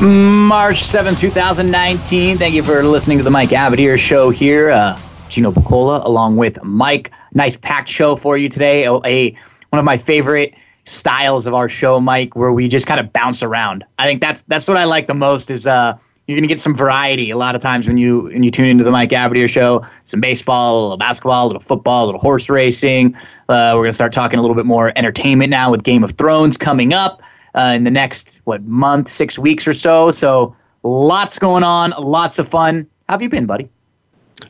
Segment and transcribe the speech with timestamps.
[0.00, 2.38] March 7, 2019.
[2.38, 4.70] Thank you for listening to the Mike Abadir show here.
[4.70, 4.96] Uh,
[5.28, 7.10] Gino Bacola along with Mike.
[7.34, 8.84] Nice packed show for you today.
[8.84, 9.36] A, a
[9.70, 13.42] one of my favorite styles of our show, Mike, where we just kind of bounce
[13.42, 13.84] around.
[13.98, 16.76] I think that's that's what I like the most is uh you're gonna get some
[16.76, 19.84] variety a lot of times when you when you tune into the Mike Abadir show.
[20.04, 23.16] Some baseball, a little basketball, a little football, a little horse racing.
[23.48, 26.56] Uh, we're gonna start talking a little bit more entertainment now with Game of Thrones
[26.56, 27.20] coming up
[27.58, 30.10] uh, in the next what month, six weeks or so.
[30.10, 30.54] So
[30.84, 32.86] lots going on, lots of fun.
[33.08, 33.68] How have you been, buddy?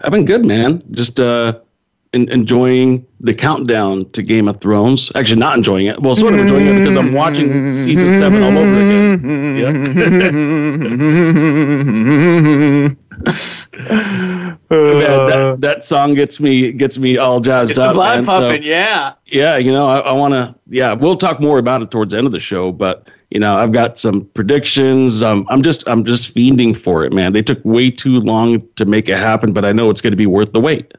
[0.03, 0.83] I've been good, man.
[0.91, 1.59] Just uh,
[2.13, 5.11] in, enjoying the countdown to Game of Thrones.
[5.15, 6.03] Actually, not enjoying it.
[6.03, 9.19] Well, sort of enjoying it because I'm watching season seven all over again.
[12.89, 12.95] Yeah.
[14.69, 17.95] that, that, song gets me gets me all jazzed it's up.
[17.95, 19.15] blood pumping, so, yeah.
[19.27, 20.55] Yeah, you know, I, I want to.
[20.69, 23.57] Yeah, we'll talk more about it towards the end of the show, but you know,
[23.57, 25.23] I've got some predictions.
[25.23, 27.33] Um, I'm just I'm just fiending for it, man.
[27.33, 30.17] They took way too long to make it happen, but I know it's going to
[30.17, 30.93] be worth the wait.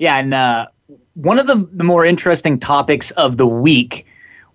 [0.00, 0.66] Yeah, and uh,
[1.14, 4.06] one of the, the more interesting topics of the week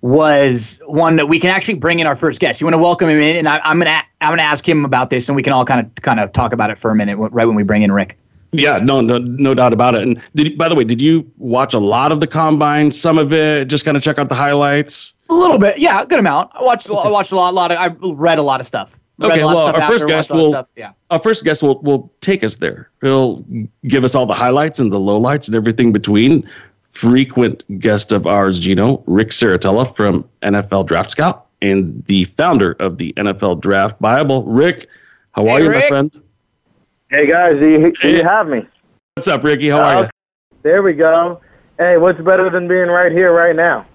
[0.02, 2.62] was one that we can actually bring in our first guest.
[2.62, 5.10] You want to welcome him in, and I, am gonna I'm gonna ask him about
[5.10, 7.18] this, and we can all kind of kind of talk about it for a minute,
[7.18, 8.18] right when we bring in Rick.
[8.52, 10.02] Yeah, no, no, no doubt about it.
[10.02, 12.92] And did by the way, did you watch a lot of the combine?
[12.92, 15.14] Some of it, just kind of check out the highlights.
[15.30, 16.52] A little bit, yeah, good amount.
[16.56, 19.00] I watched, I watched a lot, a lot of, I read a lot of stuff.
[19.22, 20.94] okay, well, our first guest will, yeah.
[21.12, 22.90] our first guest will will take us there.
[23.02, 23.46] He'll
[23.88, 26.50] give us all the highlights and the lowlights and everything between.
[26.90, 32.98] Frequent guest of ours, Gino Rick Serritella from NFL Draft Scout and the founder of
[32.98, 34.44] the NFL Draft Bible.
[34.44, 34.88] Rick,
[35.32, 35.84] how hey, are you, Rick.
[35.84, 36.24] my friend?
[37.10, 38.66] Hey guys, do you, do you have me?
[39.16, 39.70] What's up, Ricky?
[39.70, 40.10] How are uh, you?
[40.62, 41.42] There we go.
[41.78, 43.86] Hey, what's better than being right here, right now?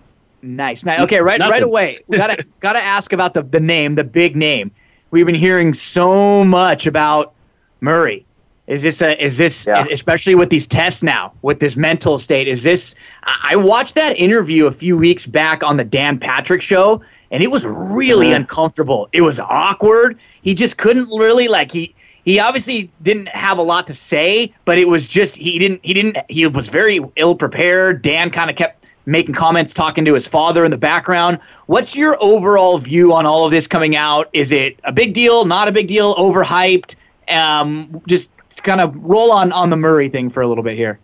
[0.43, 0.85] Nice.
[0.85, 1.01] nice.
[1.01, 1.99] Okay, right, right away.
[2.09, 4.71] We gotta gotta ask about the the name, the big name.
[5.11, 7.35] We've been hearing so much about
[7.81, 8.27] Murray.
[8.67, 9.85] Is this a, is this yeah.
[9.91, 12.49] especially with these tests now with this mental state?
[12.49, 12.95] Is this?
[13.25, 17.51] I watched that interview a few weeks back on the Dan Patrick show, and it
[17.51, 18.37] was really mm-hmm.
[18.37, 19.09] uncomfortable.
[19.13, 20.19] It was awkward.
[20.43, 24.79] He just couldn't really like he he obviously didn't have a lot to say, but
[24.79, 28.03] it was just he didn't he didn't he was very ill prepared.
[28.03, 31.39] Dan kind of kept making comments talking to his father in the background.
[31.67, 34.31] What's your overall view on all of this coming out?
[34.33, 36.95] Is it a big deal, not a big deal, overhyped?
[37.29, 38.31] Um, just
[38.63, 40.99] kind of roll on on the Murray thing for a little bit here.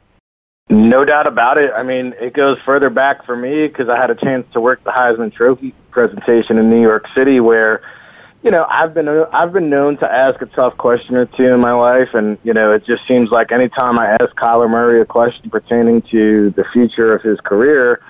[0.71, 1.73] No doubt about it.
[1.75, 4.83] I mean, it goes further back for me because I had a chance to work
[4.85, 7.83] the Heisman Trophy presentation in New York City where
[8.43, 11.61] you know, I've been I've been known to ask a tough question or two in
[11.61, 15.05] my life, and you know, it just seems like anytime I ask Kyler Murray a
[15.05, 18.01] question pertaining to the future of his career,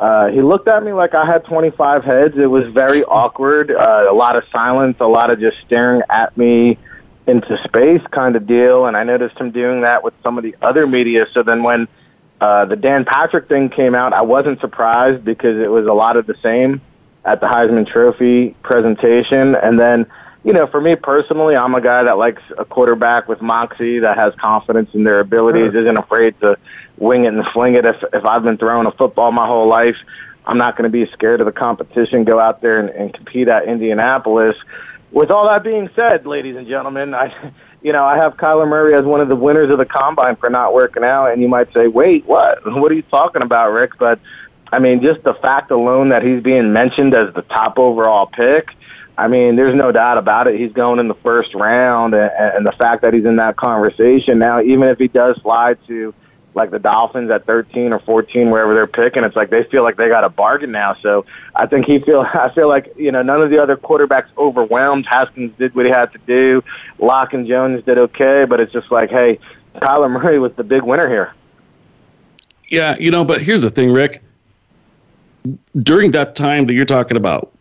[0.00, 2.34] uh, he looked at me like I had 25 heads.
[2.38, 6.34] It was very awkward, uh, a lot of silence, a lot of just staring at
[6.34, 6.78] me
[7.26, 8.86] into space kind of deal.
[8.86, 11.26] And I noticed him doing that with some of the other media.
[11.32, 11.88] So then when
[12.44, 16.18] uh, the Dan Patrick thing came out, I wasn't surprised because it was a lot
[16.18, 16.82] of the same
[17.24, 19.54] at the Heisman Trophy presentation.
[19.54, 20.04] And then,
[20.44, 24.18] you know, for me personally, I'm a guy that likes a quarterback with moxie that
[24.18, 25.80] has confidence in their abilities, sure.
[25.80, 26.58] isn't afraid to
[26.98, 27.86] wing it and fling it.
[27.86, 29.96] If if I've been throwing a football my whole life,
[30.44, 32.24] I'm not going to be scared of the competition.
[32.24, 34.56] Go out there and, and compete at Indianapolis.
[35.12, 37.32] With all that being said, ladies and gentlemen, I,
[37.84, 40.48] you know, I have Kyler Murray as one of the winners of the combine for
[40.48, 42.64] not working out, and you might say, "Wait, what?
[42.80, 44.18] What are you talking about, Rick?" But
[44.72, 48.70] I mean, just the fact alone that he's being mentioned as the top overall pick,
[49.18, 50.58] I mean, there's no doubt about it.
[50.58, 54.38] He's going in the first round, and, and the fact that he's in that conversation
[54.38, 56.14] now, even if he does slide to
[56.54, 59.96] like the Dolphins at 13 or 14, wherever they're picking, it's like they feel like
[59.96, 60.94] they got a bargain now.
[60.94, 64.28] So I think he feel I feel like you know none of the other quarterbacks
[64.38, 65.06] overwhelmed.
[65.06, 66.62] Haskins did what he had to do.
[66.98, 69.38] Lock and Jones did okay, but it's just like, hey,
[69.76, 71.34] Kyler Murray was the big winner here.
[72.70, 74.22] Yeah, you know, but here's the thing, Rick
[75.82, 77.52] during that time that you're talking about,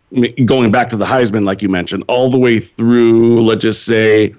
[0.45, 4.33] going back to the Heisman, like you mentioned, all the way through, let's just say,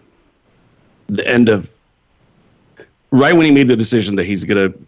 [1.08, 1.76] the end of
[3.14, 4.78] right when he made the decision that he's going to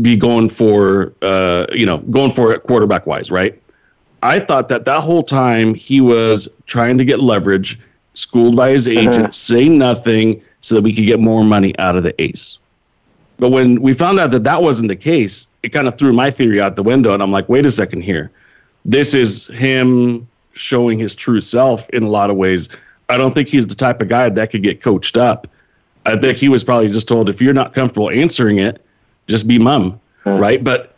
[0.00, 3.60] be going for, uh, you know, going for it quarterback wise, right?
[4.22, 7.78] I thought that that whole time he was trying to get leverage,
[8.14, 9.30] schooled by his agent, uh-huh.
[9.32, 12.56] say nothing, so that we could get more money out of the ace.
[13.36, 16.30] But when we found out that that wasn't the case, it kind of threw my
[16.30, 17.12] theory out the window.
[17.12, 18.30] And I'm like, wait a second here.
[18.86, 22.70] This is him showing his true self in a lot of ways.
[23.10, 25.46] I don't think he's the type of guy that could get coached up.
[26.06, 28.84] I think he was probably just told if you're not comfortable answering it,
[29.26, 30.30] just be mum, hmm.
[30.30, 30.62] right?
[30.62, 30.94] But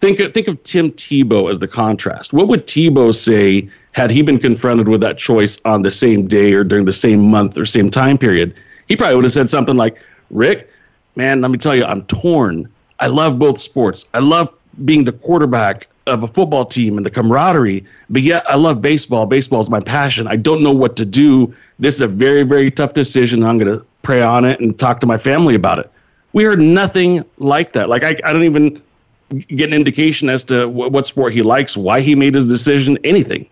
[0.00, 2.32] think think of Tim Tebow as the contrast.
[2.32, 6.52] What would Tebow say had he been confronted with that choice on the same day
[6.52, 8.54] or during the same month or same time period?
[8.88, 9.96] He probably would have said something like,
[10.30, 10.70] "Rick,
[11.16, 12.68] man, let me tell you, I'm torn.
[12.98, 14.06] I love both sports.
[14.14, 14.48] I love
[14.84, 19.26] being the quarterback of a football team and the camaraderie, but yet I love baseball.
[19.26, 20.26] Baseball is my passion.
[20.26, 21.54] I don't know what to do.
[21.80, 23.42] This is a very, very tough decision.
[23.42, 25.90] I'm going to pray on it and talk to my family about it.
[26.34, 27.88] We heard nothing like that.
[27.88, 28.80] Like, I, I don't even
[29.48, 32.98] get an indication as to what, what sport he likes, why he made his decision,
[33.02, 33.48] anything.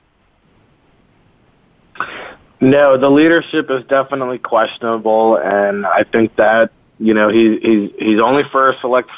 [2.61, 8.21] No, the leadership is definitely questionable, and I think that you know he, he's he's
[8.21, 9.11] only for a select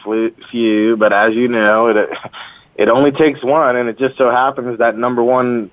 [0.51, 2.11] few, but as you know, it
[2.77, 5.71] it only takes one, and it just so happens that number one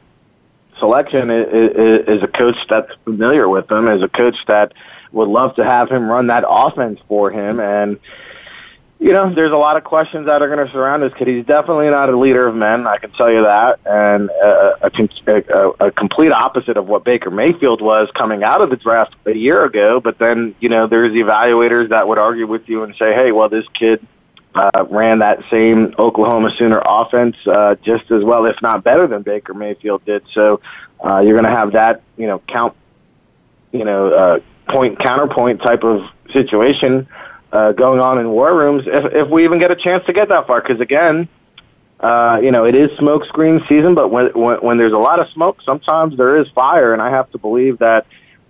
[0.80, 4.74] selection is, a coach that's familiar with him, is a coach that
[5.12, 8.00] would love to have him run that offense for him, and
[9.00, 11.28] you know, there's a lot of questions that are going to surround this kid.
[11.28, 14.92] He's definitely not a leader of men, I can tell you that, and uh, a,
[15.28, 19.16] a, a, a complete opposite of what Baker Mayfield was coming out of the draft
[19.28, 20.00] a year ago.
[20.00, 23.50] But then, you know, there's evaluators that would argue with you and say, hey, well,
[23.50, 24.06] this kid
[24.57, 29.21] uh, ran that same Oklahoma Sooner offense uh, just as well, if not better than
[29.21, 30.24] Baker Mayfield did.
[30.33, 30.62] So
[31.04, 32.75] uh, you're going to have that, you know, count,
[33.71, 34.39] you know, uh,
[34.69, 37.07] point counterpoint type of situation
[37.51, 40.30] uh, going on in war rooms if, if we even get a chance to get
[40.30, 40.62] that far.
[40.62, 41.30] Because again,
[42.00, 45.19] uh, you know, it is smoke screen season, but when, when, when there's a lot
[45.19, 48.06] of smoke, sometimes there is fire, and I have to believe that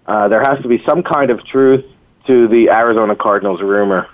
[0.06, 1.86] uh, there has to be some kind of truth
[2.27, 4.07] to the Arizona Cardinals rumor.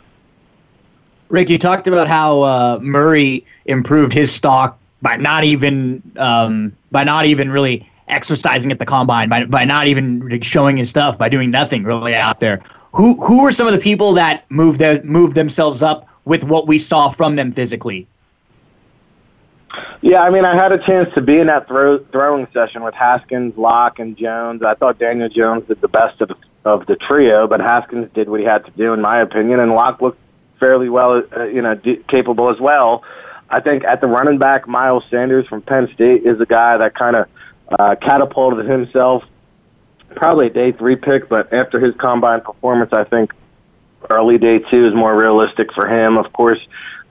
[1.34, 7.04] Rick, you talked about how uh, Murray improved his stock by not even um, by
[7.04, 11.30] not even really exercising at the combine, by by not even showing his stuff, by
[11.30, 12.62] doing nothing really out there.
[12.92, 16.68] Who who were some of the people that moved the, moved themselves up with what
[16.68, 18.06] we saw from them physically?
[20.02, 22.94] Yeah, I mean, I had a chance to be in that throw, throwing session with
[22.94, 24.62] Haskins, Lock, and Jones.
[24.62, 28.30] I thought Daniel Jones did the best of the, of the trio, but Haskins did
[28.30, 30.20] what he had to do, in my opinion, and Lock looked
[30.64, 33.04] fairly well, uh, you know, d- capable as well.
[33.50, 36.96] I think at the running back, Miles Sanders from Penn State is a guy that
[36.96, 37.28] kind of
[37.78, 39.24] uh, catapulted himself.
[40.16, 43.34] Probably a day three pick, but after his combine performance, I think
[44.10, 46.18] early day two is more realistic for him.
[46.18, 46.60] Of course,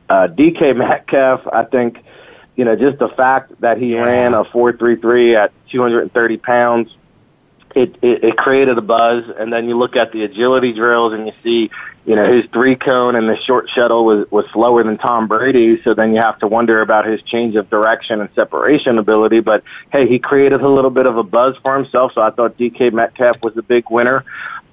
[0.08, 2.02] uh, DK Metcalf, I think,
[2.56, 6.96] you know, just the fact that he ran a four three three at 230 pounds
[7.74, 9.24] it, it, it created a buzz.
[9.38, 11.70] And then you look at the agility drills and you see,
[12.04, 15.80] you know, his three cone and the short shuttle was, was slower than Tom Brady.
[15.82, 19.40] So then you have to wonder about his change of direction and separation ability.
[19.40, 22.12] But hey, he created a little bit of a buzz for himself.
[22.14, 24.24] So I thought DK Metcalf was a big winner.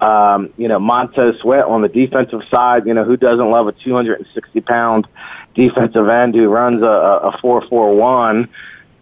[0.02, 3.74] Um, you know, Montez Sweat on the defensive side, you know, who doesn't love a
[3.74, 5.08] 260 pound
[5.56, 8.50] defensive end who runs a, a 441?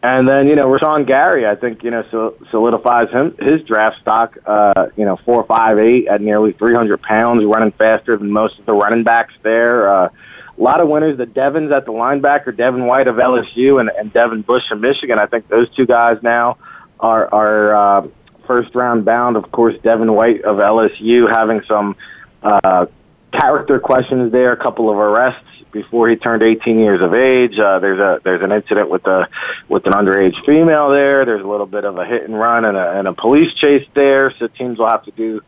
[0.03, 3.99] And then, you know, Rashan Gary, I think, you know, so, solidifies him his draft
[3.99, 8.59] stock, uh, you know, four, five, eight at nearly 300 pounds, running faster than most
[8.59, 9.91] of the running backs there.
[9.91, 10.09] Uh,
[10.57, 11.17] a lot of winners.
[11.17, 15.17] The Devons at the linebacker, Devin White of LSU and, and Devin Bush of Michigan.
[15.19, 16.57] I think those two guys now
[16.99, 18.07] are, are uh,
[18.45, 19.35] first round bound.
[19.35, 21.95] Of course, Devin White of LSU having some
[22.43, 22.85] uh,
[23.31, 27.57] character questions there, a couple of arrests before he turned 18 years of age.
[27.59, 29.27] Uh, there's a there's an incident with a
[29.67, 31.25] with an underage female there.
[31.25, 33.85] There's a little bit of a hit and run and a, and a police chase
[33.93, 34.33] there.
[34.39, 35.41] So teams will have to do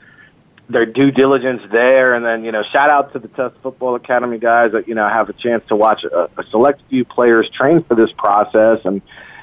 [0.69, 2.13] their due diligence there.
[2.13, 5.07] And then you know, shout out to the Test Football Academy guys that you know
[5.07, 9.01] have a chance to watch a, a select few players train for this process and.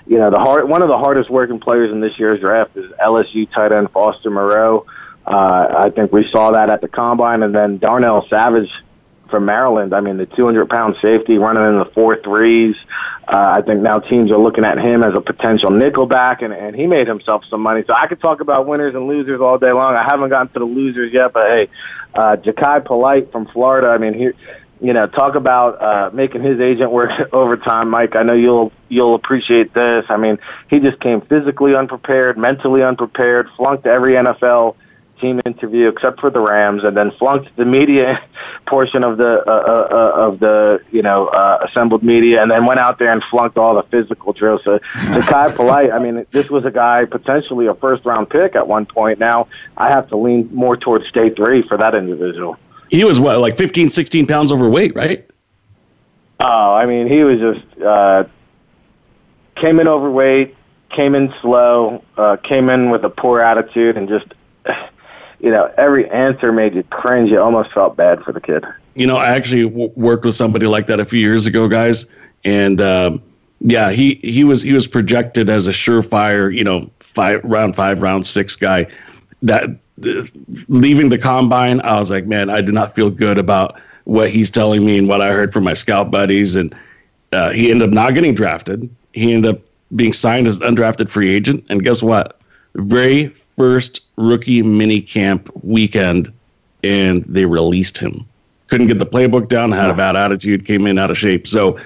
[0.09, 2.89] You know, the hard one of the hardest working players in this year's draft is
[3.05, 4.87] LSU tight end Foster Moreau.
[5.27, 8.71] Uh, I think we saw that at the combine, and then Darnell Savage
[9.31, 9.93] from Maryland.
[9.93, 12.77] I mean, the 200 pound safety running in the four threes.
[13.27, 16.77] Uh, I think now teams are looking at him as a potential nickelback, and, and
[16.77, 17.83] he made himself some money.
[17.87, 19.95] So I could talk about winners and losers all day long.
[19.95, 21.69] I haven't gotten to the losers yet, but hey,
[22.15, 23.89] uh, Jachai Polite from Florida.
[23.89, 24.35] I mean, here,
[24.81, 28.15] you know, talk about uh, making his agent work overtime, Mike.
[28.15, 30.05] I know you'll you'll appreciate this.
[30.09, 34.77] I mean, he just came physically unprepared, mentally unprepared, flunked every NFL
[35.21, 38.23] team interview except for the Rams, and then flunked the media
[38.67, 42.67] portion of the uh, uh, uh, of the you know uh, assembled media, and then
[42.67, 44.63] went out there and flunked all the physical drills.
[44.65, 48.57] So, so Kai Polite, I mean, this was a guy potentially a first round pick
[48.57, 49.19] at one point.
[49.19, 52.57] Now I have to lean more towards state three for that individual.
[52.89, 55.29] He was what, like 15, 16 pounds overweight, right?
[56.39, 58.25] Oh, I mean, he was just uh,
[59.57, 60.55] came in overweight,
[60.91, 64.27] came in slow, uh, came in with a poor attitude, and just
[65.41, 67.31] you know every answer made you cringe.
[67.31, 68.65] You almost felt bad for the kid.
[68.95, 72.07] You know, I actually w- worked with somebody like that a few years ago, guys,
[72.45, 73.23] and um,
[73.61, 78.03] yeah, he he was he was projected as a surefire, you know, five round five,
[78.03, 78.87] round six guy.
[79.43, 79.71] That
[80.69, 84.51] leaving the combine, I was like, man, I did not feel good about what he's
[84.51, 86.75] telling me and what I heard from my scout buddies, and
[87.33, 88.89] uh, he ended up not getting drafted.
[89.13, 89.61] He ended up
[89.95, 92.41] being signed as undrafted free agent, and guess what?
[92.75, 96.33] Very first rookie mini camp weekend,
[96.83, 98.27] and they released him.
[98.69, 101.47] Couldn't get the playbook down, had a bad attitude, came in out of shape.
[101.47, 101.79] So,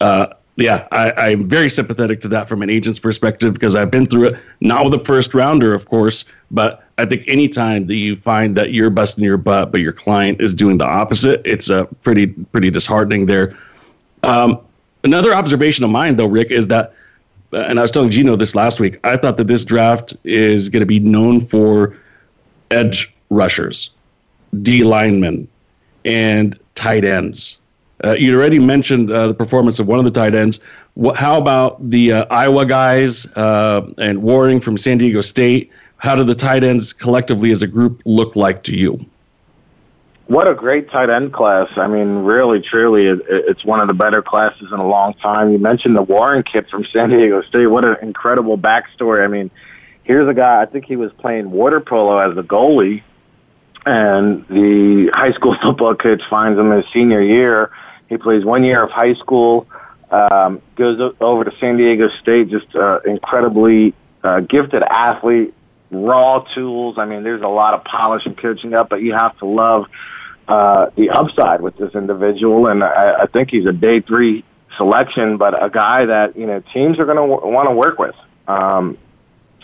[0.00, 4.04] uh, yeah, I, am very sympathetic to that from an agent's perspective because I've been
[4.04, 4.40] through it.
[4.60, 8.72] Not with a first rounder, of course, but I think anytime that you find that
[8.72, 12.26] you're busting your butt, but your client is doing the opposite, it's a uh, pretty
[12.26, 13.56] pretty disheartening there.
[14.22, 14.58] Um,
[15.04, 16.94] another observation of mine, though, Rick, is that
[17.52, 20.80] and I was telling Gino this last week, I thought that this draft is going
[20.80, 21.96] to be known for
[22.70, 23.90] edge rushers,
[24.62, 25.48] D linemen,
[26.04, 27.58] and tight ends.
[28.04, 30.58] Uh, you already mentioned uh, the performance of one of the tight ends.
[30.94, 35.70] What, how about the uh, Iowa guys uh, and Warring from San Diego State?
[35.98, 39.04] How do the tight ends collectively as a group look like to you?
[40.32, 41.68] What a great tight end class.
[41.76, 45.52] I mean, really, truly, it, it's one of the better classes in a long time.
[45.52, 47.66] You mentioned the Warring kid from San Diego State.
[47.66, 49.22] What an incredible backstory.
[49.22, 49.50] I mean,
[50.04, 53.02] here's a guy, I think he was playing water polo as a goalie,
[53.84, 57.70] and the high school football coach finds him his senior year.
[58.08, 59.66] He plays one year of high school,
[60.10, 63.92] um, goes over to San Diego State, just uh, incredibly
[64.24, 65.52] uh, gifted athlete,
[65.90, 66.96] raw tools.
[66.96, 69.84] I mean, there's a lot of polish and coaching up, but you have to love
[70.48, 72.68] uh, the upside with this individual.
[72.68, 74.44] And I, I think he's a day three
[74.76, 77.98] selection, but a guy that you know teams are going to w- want to work
[77.98, 78.14] with.
[78.48, 78.98] Um,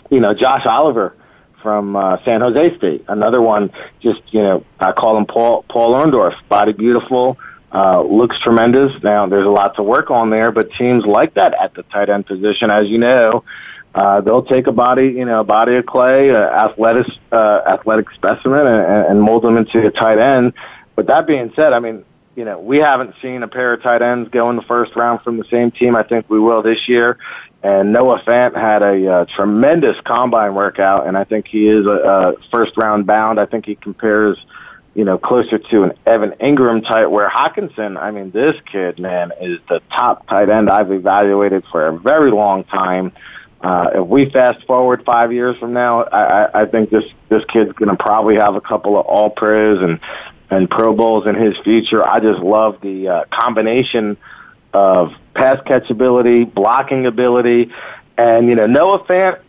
[0.09, 1.15] you know, Josh Oliver
[1.61, 3.71] from uh, San Jose State, another one.
[4.01, 7.37] Just you know, I call him Paul Paul Orndorff, body beautiful.
[7.71, 8.91] Uh, looks tremendous.
[9.03, 12.09] Now there's a lot to work on there, but teams like that at the tight
[12.09, 13.43] end position, as you know,
[13.95, 18.09] uh, they'll take a body, you know, a body of clay, uh, athletic, uh, athletic
[18.11, 20.53] specimen, and, and mold them into a tight end.
[20.95, 22.05] But that being said, I mean,
[22.35, 25.21] you know, we haven't seen a pair of tight ends go in the first round
[25.23, 25.95] from the same team.
[25.95, 27.17] I think we will this year.
[27.61, 31.89] And Noah Fant had a uh, tremendous combine workout, and I think he is a,
[31.89, 33.39] a first round bound.
[33.39, 34.37] I think he compares,
[34.95, 37.09] you know, closer to an Evan Engram type.
[37.09, 41.87] Where Hockenson, I mean, this kid, man, is the top tight end I've evaluated for
[41.87, 43.11] a very long time.
[43.61, 47.73] Uh, if we fast forward five years from now, I, I, think this this kid's
[47.77, 49.99] to probably have a couple of All Pros and
[50.49, 52.07] and Pro Bowls in his future.
[52.07, 54.15] I just love the uh, combination
[54.73, 57.71] of pass catchability, blocking ability,
[58.17, 59.41] and you know Noah Fant.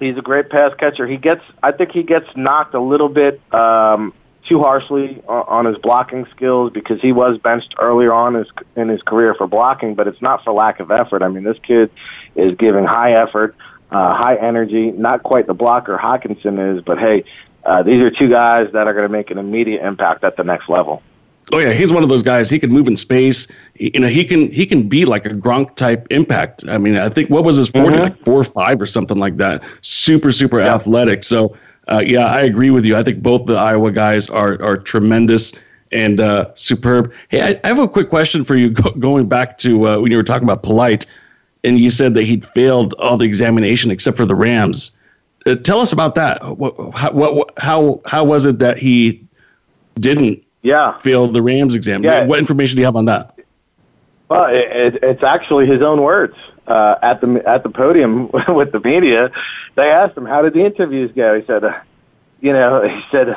[0.00, 1.06] He's a great pass catcher.
[1.06, 4.14] He gets, I think, he gets knocked a little bit um,
[4.48, 8.88] too harshly on, his blocking skills because he was benched earlier on in his, in
[8.88, 11.22] his career for blocking, but it's not for lack of effort.
[11.22, 11.90] I mean, this kid
[12.34, 13.54] is giving high effort,
[13.90, 17.24] uh, high energy, not quite the blocker Hockenson is, but hey,
[17.64, 20.44] uh, these are two guys that are going to make an immediate impact at the
[20.44, 21.02] next level.
[21.52, 22.50] Oh yeah, he's one of those guys.
[22.50, 23.48] He can move in space.
[23.74, 26.64] You know, he can he can be like a Gronk type impact.
[26.68, 28.02] I mean, I think what was his 40 mm-hmm.
[28.02, 29.62] like four or five or something like that.
[29.80, 30.74] Super super yeah.
[30.74, 31.24] athletic.
[31.24, 31.56] So
[31.90, 32.96] uh, yeah, I agree with you.
[32.96, 35.52] I think both the Iowa guys are are tremendous
[35.90, 37.12] and uh, superb.
[37.28, 38.70] Hey, I, I, have a quick question for you.
[38.70, 41.06] Go, going back to uh, when you were talking about polite,
[41.64, 44.92] and you said that he'd failed all the examination except for the Rams.
[45.46, 46.58] Uh, tell us about that.
[46.58, 49.24] What, how, what, how how was it that he
[49.98, 50.96] didn't yeah.
[50.98, 52.04] fail the Rams exam?
[52.04, 52.26] Yeah.
[52.26, 53.34] What information do you have on that?
[54.28, 56.36] Well, it, it's actually his own words
[56.68, 59.30] uh, at the at the podium with the media.
[59.74, 61.78] They asked him, "How did the interviews go?" He said, uh,
[62.40, 63.36] "You know," he said,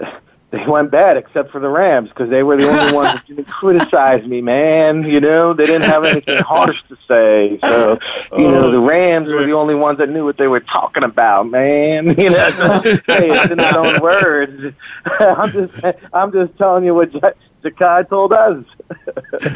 [0.50, 3.44] "They went bad, except for the Rams, because they were the only ones that didn't
[3.48, 5.02] criticize me, man.
[5.02, 7.58] You know, they didn't have anything harsh to say.
[7.62, 7.98] So,
[8.36, 11.48] you know, the Rams were the only ones that knew what they were talking about,
[11.50, 12.14] man.
[12.18, 14.74] You know, hey, it's in his own words.
[15.04, 18.64] I'm just, I'm just telling you what." Zakai told us.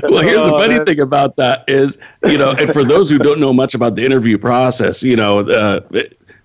[0.08, 3.18] well, here's the oh, funny thing about that is, you know, and for those who
[3.18, 5.80] don't know much about the interview process, you know, uh,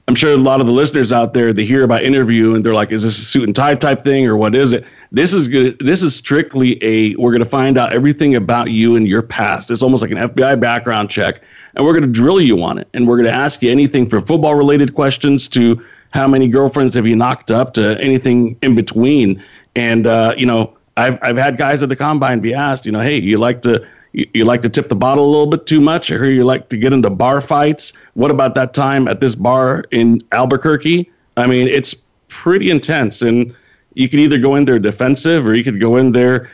[0.08, 2.74] I'm sure a lot of the listeners out there they hear about interview and they're
[2.74, 5.48] like, "Is this a suit and tie type thing or what is it?" This is
[5.48, 5.80] good.
[5.80, 7.16] This is strictly a.
[7.16, 9.72] We're going to find out everything about you and your past.
[9.72, 11.42] It's almost like an FBI background check,
[11.76, 12.90] and we're going to drill you on it.
[12.94, 16.94] And we're going to ask you anything from football related questions to how many girlfriends
[16.96, 19.42] have you knocked up to anything in between.
[19.76, 23.02] And uh, you know, I've I've had guys at the combine be asked, you know,
[23.02, 25.82] hey, you like to you, you, like to tip the bottle a little bit too
[25.82, 26.12] much.
[26.12, 27.94] I hear you like to get into bar fights.
[28.14, 31.10] What about that time at this bar in Albuquerque?
[31.36, 31.96] I mean, it's
[32.28, 33.56] pretty intense, and
[33.96, 36.50] you could either go in there defensive or you could go in there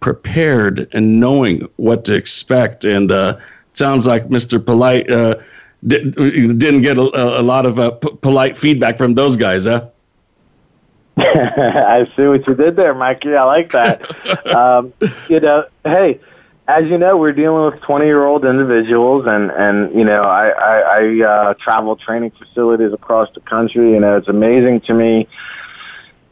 [0.00, 2.84] prepared and knowing what to expect.
[2.84, 3.38] And uh,
[3.72, 4.64] sounds like Mr.
[4.64, 5.36] Polite uh,
[5.86, 9.88] did, not get a, a, lot of uh, p- polite feedback from those guys, huh?
[11.16, 13.34] I see what you did there, Mikey.
[13.34, 14.46] I like that.
[14.54, 14.92] um,
[15.28, 16.20] you know, hey,
[16.66, 20.48] as you know, we're dealing with 20 year old individuals, and and you know, I
[20.48, 23.92] I, I uh, travel training facilities across the country.
[23.92, 25.28] You know, it's amazing to me.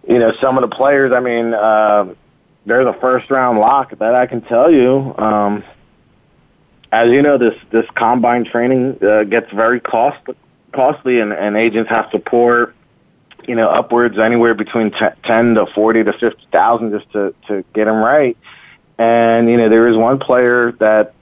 [0.09, 1.13] You know, some of the players.
[1.13, 2.15] I mean, uh,
[2.67, 3.97] they're the first round lock.
[3.99, 5.15] That I can tell you.
[5.17, 5.63] Um,
[6.91, 10.19] as you know, this this combine training uh, gets very cost
[10.73, 12.75] costly, and, and agents have to pour,
[13.49, 17.65] you know, upwards anywhere between t- ten to forty to fifty thousand just to to
[17.75, 18.37] get him right.
[18.99, 21.15] And, you know, there is one player that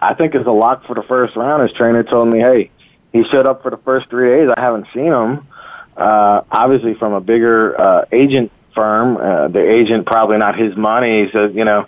[0.00, 1.62] I think is a lock for the first round.
[1.62, 2.70] His trainer told me, hey,
[3.12, 4.52] he showed up for the first three days.
[4.56, 5.46] I haven't seen him.
[5.96, 9.16] Uh, obviously from a bigger uh, agent firm.
[9.16, 11.30] Uh, the agent probably not his money.
[11.30, 11.86] Says, you know,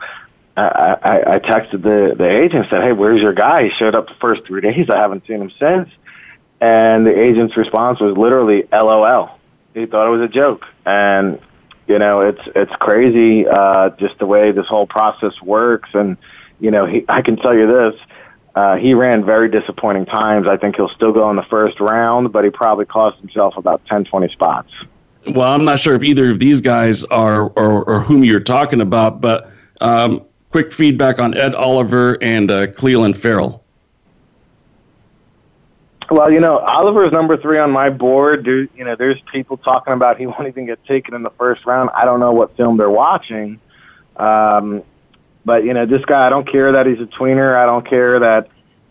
[0.56, 3.64] I, I, I texted the the agent said, "Hey, where's your guy?
[3.64, 4.88] He showed up the first three days.
[4.88, 5.88] I haven't seen him since."
[6.60, 9.35] And the agent's response was literally "LOL."
[9.76, 11.38] He thought it was a joke, and
[11.86, 15.90] you know, it's it's crazy uh, just the way this whole process works.
[15.92, 16.16] And
[16.58, 18.00] you know, he, I can tell you this:
[18.54, 20.46] uh, he ran very disappointing times.
[20.48, 23.84] I think he'll still go in the first round, but he probably cost himself about
[23.84, 24.72] 10, 20 spots.
[25.28, 28.80] Well, I'm not sure if either of these guys are or, or whom you're talking
[28.80, 29.50] about, but
[29.82, 33.62] um, quick feedback on Ed Oliver and uh, Clelin Ferrell.
[36.10, 38.44] Well, you know, Oliver is number three on my board.
[38.44, 41.66] There, you know, there's people talking about he won't even get taken in the first
[41.66, 41.90] round.
[41.94, 43.60] I don't know what film they're watching,
[44.16, 44.82] um,
[45.44, 46.26] but you know, this guy.
[46.26, 47.56] I don't care that he's a tweener.
[47.56, 48.48] I don't care that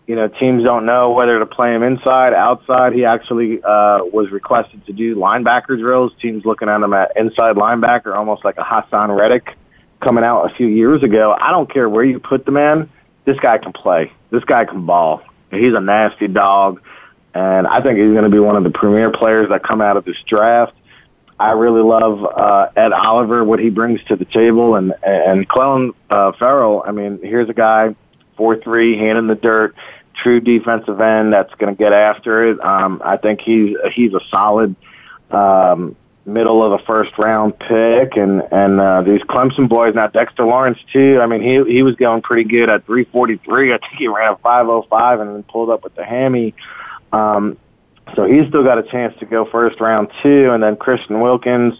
[0.07, 2.93] you know teams don't know whether to play him inside, outside.
[2.93, 6.11] He actually uh, was requested to do linebacker drills.
[6.21, 9.55] Teams looking at him at inside linebacker, almost like a Haason Reddick
[10.01, 11.35] coming out a few years ago.
[11.39, 12.89] I don't care where you put the man.
[13.23, 14.11] This guy can play.
[14.29, 15.23] This guy can ball.
[15.49, 16.81] He's a nasty dog
[17.35, 19.97] and I think he's going to be one of the premier players that come out
[19.97, 20.73] of this draft.
[21.37, 25.93] I really love uh, Ed Oliver, what he brings to the table, and and Clelin
[26.09, 26.81] uh, Ferrell.
[26.87, 27.93] I mean, here's a guy,
[28.37, 29.75] four three, hand in the dirt,
[30.15, 32.63] true defensive end that's going to get after it.
[32.63, 34.77] Um, I think he's he's a solid
[35.29, 40.45] um, middle of the first round pick, and and uh, these Clemson boys now Dexter
[40.45, 41.19] Lawrence too.
[41.21, 43.73] I mean, he he was going pretty good at 343.
[43.73, 46.55] I think he ran a 505 and then pulled up with the hammy.
[47.15, 47.57] Um,
[48.15, 50.51] so he's still got a chance to go first round too.
[50.51, 51.73] And then Christian Wilkins,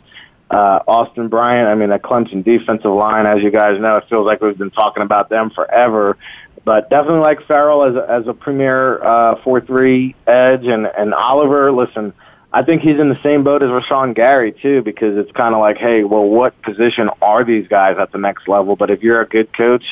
[0.50, 1.68] uh, Austin Bryant.
[1.68, 4.72] I mean, that Clemson defensive line, as you guys know, it feels like we've been
[4.72, 6.18] talking about them forever.
[6.64, 11.14] But definitely like Ferrell as a, as a premier uh, four three edge, and and
[11.14, 11.72] Oliver.
[11.72, 12.12] Listen,
[12.52, 15.60] I think he's in the same boat as Rashan Gary too, because it's kind of
[15.60, 18.76] like, hey, well, what position are these guys at the next level?
[18.76, 19.86] But if you're a good coach,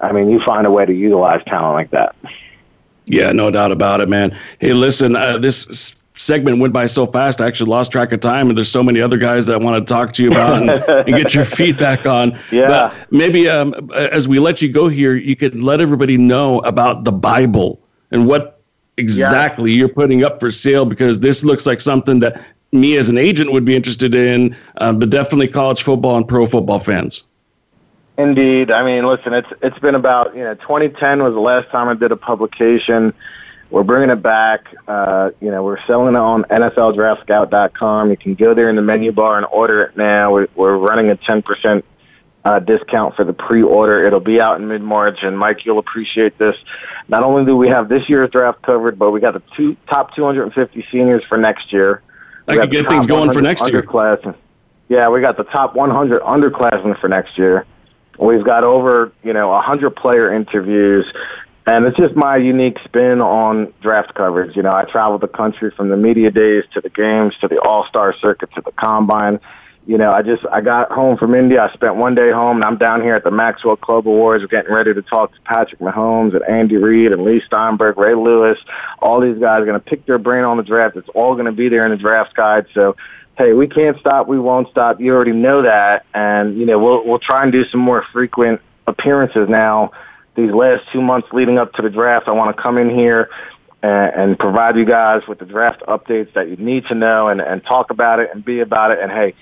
[0.00, 2.14] I mean, you find a way to utilize talent like that.
[3.06, 4.36] Yeah, no doubt about it, man.
[4.60, 7.40] Hey, listen, uh, this segment went by so fast.
[7.40, 9.86] I actually lost track of time, and there's so many other guys that I want
[9.86, 12.38] to talk to you about and, and get your feedback on.
[12.50, 12.68] Yeah.
[12.68, 17.04] But maybe um, as we let you go here, you could let everybody know about
[17.04, 18.62] the Bible and what
[18.96, 19.78] exactly yeah.
[19.78, 23.52] you're putting up for sale because this looks like something that me as an agent
[23.52, 27.24] would be interested in, uh, but definitely college football and pro football fans.
[28.16, 28.70] Indeed.
[28.70, 31.94] I mean, listen, it's it's been about you know 2010 was the last time I
[31.94, 33.12] did a publication.
[33.70, 34.72] We're bringing it back.
[34.86, 38.10] Uh, you know, we're selling it on NFLDraftScout.com.
[38.10, 40.32] You can go there in the menu bar and order it now.
[40.32, 41.82] We're, we're running a 10%
[42.44, 44.06] uh, discount for the pre-order.
[44.06, 46.56] It'll be out in mid-March, and Mike, you'll appreciate this.
[47.08, 50.14] Not only do we have this year's draft covered, but we got the two, top
[50.14, 52.02] 250 seniors for next year.
[52.46, 53.82] I could get things going for next year.
[54.88, 57.66] Yeah, we got the top 100 underclassmen for next year.
[58.18, 61.06] We've got over, you know, a 100 player interviews.
[61.66, 64.54] And it's just my unique spin on draft coverage.
[64.54, 67.58] You know, I travel the country from the media days to the games to the
[67.58, 69.40] All Star circuit to the combine.
[69.86, 71.62] you know, I just I got home from India.
[71.62, 74.72] I spent one day home, and I'm down here at the Maxwell Club Awards, getting
[74.72, 78.58] ready to talk to Patrick Mahomes and Andy Reid and Leigh Steinberg, Ray Lewis.
[79.00, 80.96] All these guys are going to pick their brain on the draft.
[80.96, 82.66] It's all going to be there in the draft guide.
[82.72, 82.96] So,
[83.36, 84.28] hey, we can't stop.
[84.28, 85.00] We won't stop.
[85.00, 88.60] You already know that, and you know we'll we'll try and do some more frequent
[88.86, 89.92] appearances now.
[90.34, 93.30] These last two months leading up to the draft, I want to come in here
[93.82, 97.40] and, and provide you guys with the draft updates that you need to know and,
[97.40, 98.98] and talk about it and be about it.
[99.00, 99.34] And hey,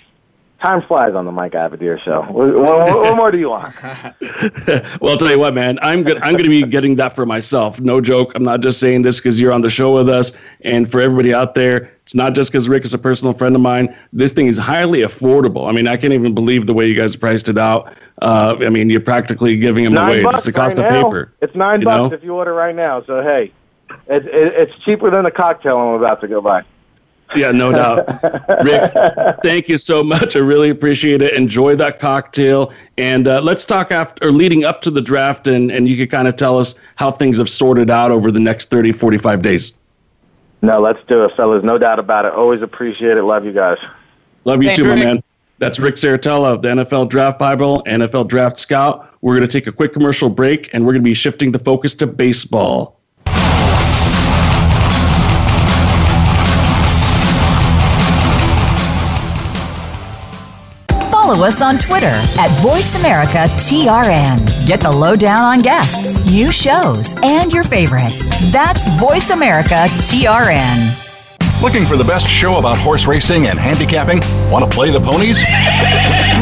[0.63, 2.23] time flies on the Mike Abadir show.
[2.23, 3.75] What, what, what, more do you want?
[3.83, 5.79] well, I'll tell you what, man.
[5.83, 6.19] I'm good.
[6.19, 7.81] I'm going to be getting that for myself.
[7.81, 8.33] No joke.
[8.35, 11.35] I'm not just saying this because you're on the show with us, and for everybody
[11.35, 13.95] out there, it's not just because Rick is a personal friend of mine.
[14.13, 15.69] This thing is highly affordable.
[15.69, 17.95] I mean, I can't even believe the way you guys priced it out.
[18.21, 20.23] Uh, I mean, you're practically giving them away.
[20.23, 21.33] It's the cost right of paper.
[21.41, 22.17] It's nine bucks know?
[22.17, 23.03] if you order right now.
[23.05, 23.53] So hey,
[24.07, 26.65] it, it, it's cheaper than the cocktail I'm about to go buy.
[27.35, 28.07] Yeah, no doubt.
[28.65, 28.93] Rick,
[29.43, 30.37] thank you so much.
[30.37, 31.35] I really appreciate it.
[31.35, 32.73] Enjoy that cocktail.
[32.99, 36.11] And uh, let's talk after or leading up to the draft, and, and you could
[36.11, 39.73] kind of tell us how things have sorted out over the next 30, 45 days.
[40.63, 41.65] No, let's do it, fellas.
[41.65, 42.33] No doubt about it.
[42.33, 43.23] Always appreciate it.
[43.25, 43.79] Love you guys.
[44.45, 44.99] Love you Thanks, too, Rick.
[44.99, 45.23] my man.
[45.59, 49.09] That's Rick Serritella of the NFL Draft Bible, NFL Draft Scout.
[49.21, 51.59] We're going to take a quick commercial break, and we're going to be shifting the
[51.59, 52.99] focus to baseball.
[61.33, 64.67] Follow us on Twitter at VoiceAmericaTRN.
[64.67, 68.29] Get the lowdown on guests, new shows, and your favorites.
[68.53, 71.63] That's VoiceAmericaTRN.
[71.63, 74.21] Looking for the best show about horse racing and handicapping?
[74.51, 75.41] Want to play the ponies?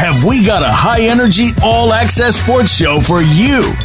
[0.00, 3.60] have we got a high energy, all access sports show for you.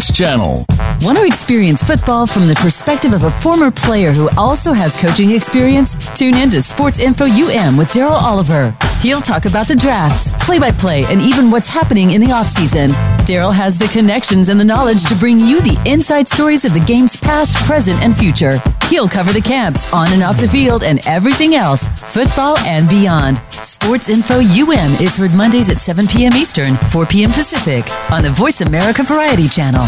[0.00, 0.64] Channel.
[1.00, 5.30] Want to experience football from the perspective of a former player who also has coaching
[5.30, 6.10] experience?
[6.12, 8.76] Tune in to Sports Info UM with Daryl Oliver.
[9.00, 12.90] He'll talk about the draft, play by play, and even what's happening in the offseason.
[13.26, 16.80] Daryl has the connections and the knowledge to bring you the inside stories of the
[16.80, 18.52] game's past, present, and future.
[18.88, 23.42] He'll cover the camps, on and off the field, and everything else, football and beyond.
[23.50, 26.34] Sports Info UM is heard Mondays at 7 p.m.
[26.34, 27.30] Eastern, 4 p.m.
[27.30, 29.84] Pacific on the Voice America Variety Channel.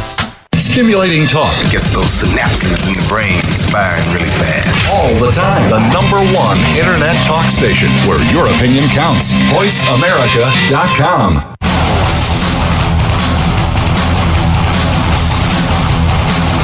[0.59, 4.93] Stimulating talk it gets those synapses in the brain firing really fast.
[4.93, 5.71] All the time.
[5.71, 9.33] The number one internet talk station where your opinion counts.
[9.55, 11.58] VoiceAmerica.com.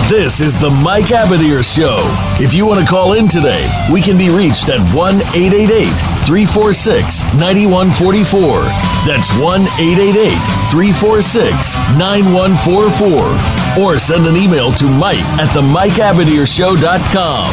[0.09, 1.97] This is the Mike Abadir Show.
[2.38, 5.88] If you want to call in today, we can be reached at 1 888
[6.29, 8.69] 346 9144.
[9.09, 10.29] That's 1 888
[10.69, 13.81] 346 9144.
[13.83, 17.49] Or send an email to Mike at the MikeAbadirshow.com.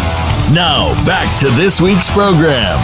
[0.54, 2.76] Now, back to this week's program.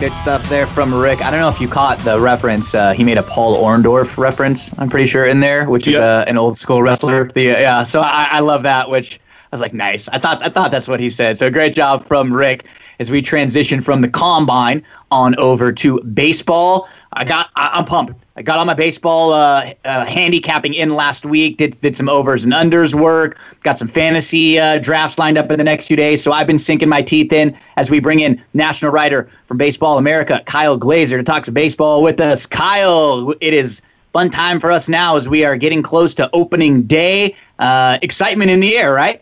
[0.00, 1.22] Good stuff there from Rick.
[1.22, 2.74] I don't know if you caught the reference.
[2.74, 4.70] Uh, he made a Paul Orndorff reference.
[4.78, 6.02] I'm pretty sure in there, which is yep.
[6.02, 7.30] uh, an old school wrestler.
[7.34, 8.88] The, uh, yeah, so I, I love that.
[8.88, 10.08] Which I was like, nice.
[10.08, 11.36] I thought I thought that's what he said.
[11.36, 12.64] So great job from Rick
[12.98, 16.88] as we transition from the combine on over to baseball.
[17.12, 18.14] I got I, I'm pumped.
[18.40, 21.58] I got all my baseball uh, uh, handicapping in last week.
[21.58, 23.36] Did did some overs and unders work.
[23.64, 26.22] Got some fantasy uh, drafts lined up in the next few days.
[26.22, 29.98] So I've been sinking my teeth in as we bring in national writer from Baseball
[29.98, 32.46] America, Kyle Glaser, to talk some baseball with us.
[32.46, 33.82] Kyle, it is
[34.14, 37.36] fun time for us now as we are getting close to opening day.
[37.58, 39.20] Uh, excitement in the air, right?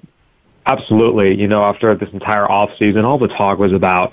[0.66, 1.34] Absolutely.
[1.34, 4.12] You know, after this entire off season, all the talk was about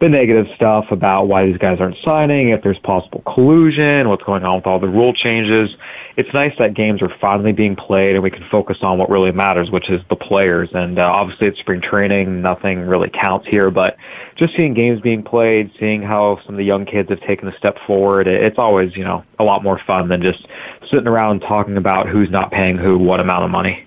[0.00, 4.44] the negative stuff about why these guys aren't signing, if there's possible collusion, what's going
[4.44, 5.68] on with all the rule changes.
[6.16, 9.30] It's nice that games are finally being played and we can focus on what really
[9.30, 10.70] matters, which is the players.
[10.72, 13.70] And uh, obviously, it's spring training; nothing really counts here.
[13.70, 13.96] But
[14.36, 17.56] just seeing games being played, seeing how some of the young kids have taken a
[17.58, 20.46] step forward, it's always you know a lot more fun than just
[20.90, 23.86] sitting around talking about who's not paying who what amount of money.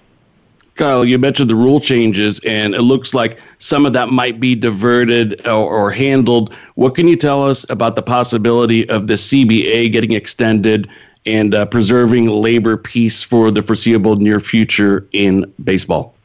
[0.75, 4.55] Kyle, you mentioned the rule changes, and it looks like some of that might be
[4.55, 6.53] diverted or, or, handled.
[6.75, 10.89] What can you tell us about the possibility of the CBA getting extended
[11.27, 16.15] and uh, preserving labor peace for the foreseeable near future in baseball?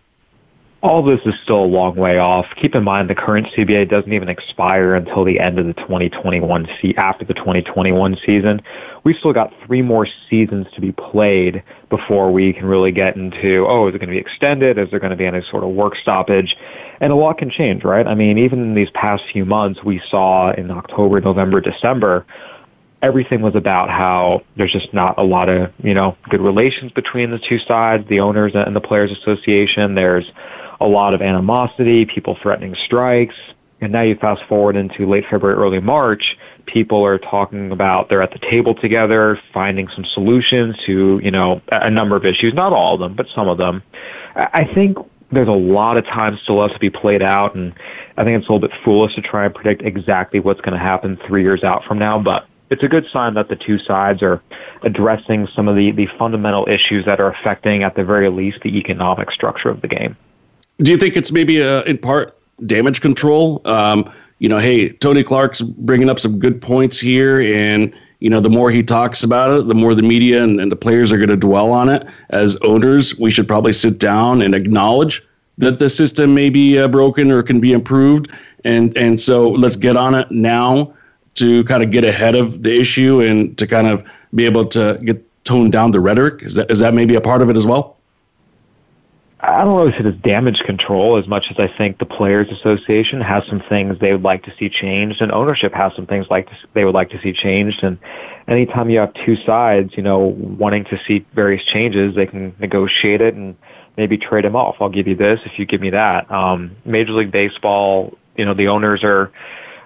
[0.80, 2.46] All this is still a long way off.
[2.60, 6.68] Keep in mind the current CBA doesn't even expire until the end of the 2021
[6.80, 8.62] se- after the 2021 season.
[9.02, 13.66] We've still got three more seasons to be played before we can really get into,
[13.68, 14.78] oh, is it going to be extended?
[14.78, 16.56] Is there going to be any sort of work stoppage?
[17.00, 18.06] And a lot can change, right?
[18.06, 22.24] I mean, even in these past few months, we saw in October, November, December,
[23.02, 27.30] everything was about how there's just not a lot of, you know, good relations between
[27.30, 29.94] the two sides, the owners and the players association.
[29.94, 30.30] There's
[30.80, 33.34] a lot of animosity, people threatening strikes.
[33.80, 36.36] And now you fast forward into late February, early March,
[36.66, 41.62] people are talking about they're at the table together, finding some solutions to, you know,
[41.70, 43.82] a number of issues, not all of them, but some of them.
[44.34, 44.98] I think
[45.30, 47.72] there's a lot of time still left to be played out, and
[48.16, 50.84] I think it's a little bit foolish to try and predict exactly what's going to
[50.84, 54.22] happen three years out from now, but it's a good sign that the two sides
[54.22, 54.42] are
[54.82, 58.76] addressing some of the, the fundamental issues that are affecting, at the very least, the
[58.76, 60.16] economic structure of the game.
[60.80, 63.60] Do you think it's maybe a, uh, in part damage control?
[63.64, 68.40] Um, you know, hey, Tony Clark's bringing up some good points here, and you know,
[68.40, 71.16] the more he talks about it, the more the media and, and the players are
[71.16, 72.04] going to dwell on it.
[72.30, 75.24] As owners, we should probably sit down and acknowledge
[75.58, 78.30] that the system may be uh, broken or can be improved,
[78.64, 80.94] and and so let's get on it now
[81.34, 84.98] to kind of get ahead of the issue and to kind of be able to
[85.04, 86.42] get toned down the rhetoric.
[86.44, 87.97] Is that is that maybe a part of it as well?
[89.40, 92.48] I don't know if it is damage control as much as I think the Players
[92.50, 96.26] Association has some things they would like to see changed, and ownership has some things
[96.28, 97.84] like they would like to see changed.
[97.84, 97.98] And
[98.48, 103.20] anytime you have two sides, you know, wanting to see various changes, they can negotiate
[103.20, 103.54] it and
[103.96, 104.76] maybe trade them off.
[104.80, 106.28] I'll give you this if you give me that.
[106.32, 109.30] Um, Major League Baseball, you know, the owners are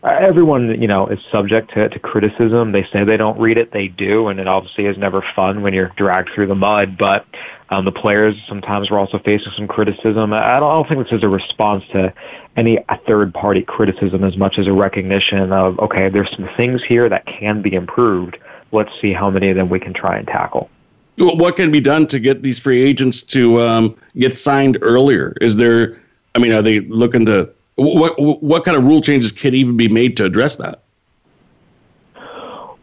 [0.02, 2.72] everyone, you know, is subject to, to criticism.
[2.72, 5.74] They say they don't read it, they do, and it obviously is never fun when
[5.74, 6.98] you're dragged through the mud.
[6.98, 7.26] But
[7.72, 10.32] um, the players sometimes were also facing some criticism.
[10.34, 12.12] I don't, I don't think this is a response to
[12.56, 17.24] any third-party criticism as much as a recognition of, okay, there's some things here that
[17.24, 18.36] can be improved.
[18.72, 20.68] Let's see how many of them we can try and tackle.
[21.16, 25.34] What can be done to get these free agents to um, get signed earlier?
[25.40, 25.98] Is there,
[26.34, 29.88] I mean, are they looking to what what kind of rule changes can even be
[29.88, 30.82] made to address that?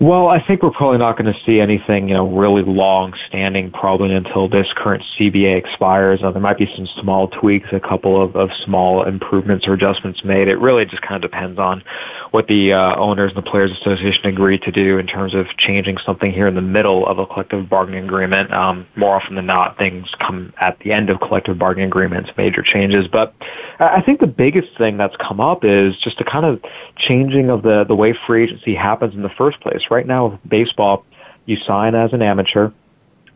[0.02, 3.70] Well, I think we're probably not going to see anything, you know, really long standing
[3.70, 6.22] probably until this current CBA expires.
[6.22, 10.24] Now, there might be some small tweaks, a couple of, of small improvements or adjustments
[10.24, 10.48] made.
[10.48, 11.84] It really just kind of depends on
[12.32, 15.98] what the uh, owners and the players association agree to do in terms of changing
[16.06, 18.54] something here in the middle of a collective bargaining agreement.
[18.54, 22.62] Um, more often than not, things come at the end of collective bargaining agreements, major
[22.62, 23.08] changes.
[23.08, 23.34] But
[23.80, 26.62] I think the biggest thing that's come up is just a kind of
[26.98, 31.06] changing of the, the way free agency happens in the first place right now baseball,
[31.46, 32.72] you sign as an amateur.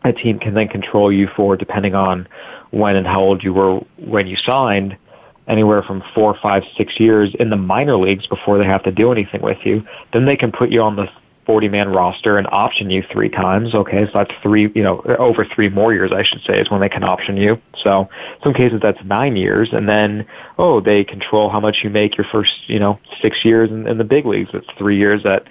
[0.06, 2.27] A team can then control you for, depending on
[2.71, 4.97] when and how old you were when you signed,
[5.47, 9.12] anywhere from four, five, six years in the minor leagues before they have to do
[9.12, 9.84] anything with you.
[10.13, 11.08] Then they can put you on the
[11.45, 13.75] 40 man roster and option you three times.
[13.75, 16.82] Okay, so that's three, you know, over three more years, I should say, is when
[16.82, 17.62] they can option you.
[17.84, 18.10] So
[18.43, 20.25] some cases that's nine years, and then
[20.58, 23.97] oh, they control how much you make your first, you know, six years in, in
[23.97, 24.51] the big leagues.
[24.53, 25.43] It's three years at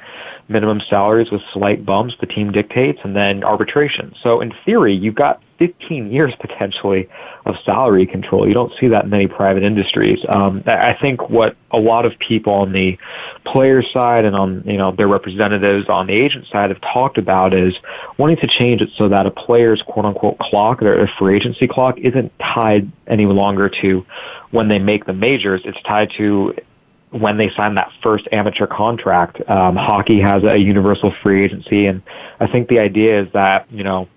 [0.49, 4.15] minimum salaries with slight bumps the team dictates, and then arbitration.
[4.23, 7.09] So in theory, you've got 15 years potentially
[7.47, 8.49] of salary control.
[8.49, 10.19] You don't see that in many private industries.
[10.35, 12.99] Um, I think what a lot of people on the
[13.45, 17.55] player side and on you know their representatives on the agent side have talked about
[17.55, 17.75] is
[18.19, 21.97] wanting to change it so that a player's quote unquote clock, their free agency clock,
[21.99, 24.05] isn't tied any longer to
[24.51, 25.61] when they make the majors.
[25.65, 26.55] It's tied to
[27.11, 29.49] when they sign that first amateur contract.
[29.49, 32.03] Um, hockey has a universal free agency, and
[32.41, 34.09] I think the idea is that you know,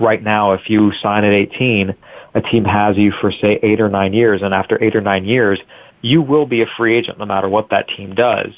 [0.00, 1.94] right now, if you sign at 18,
[2.34, 5.24] a team has you for say eight or nine years, and after eight or nine
[5.24, 5.60] years,
[6.02, 8.48] you will be a free agent no matter what that team does.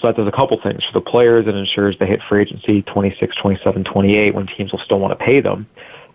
[0.00, 1.46] So that does a couple things for the players.
[1.46, 5.24] It ensures they hit free agency 26, 27, 28 when teams will still want to
[5.24, 5.66] pay them.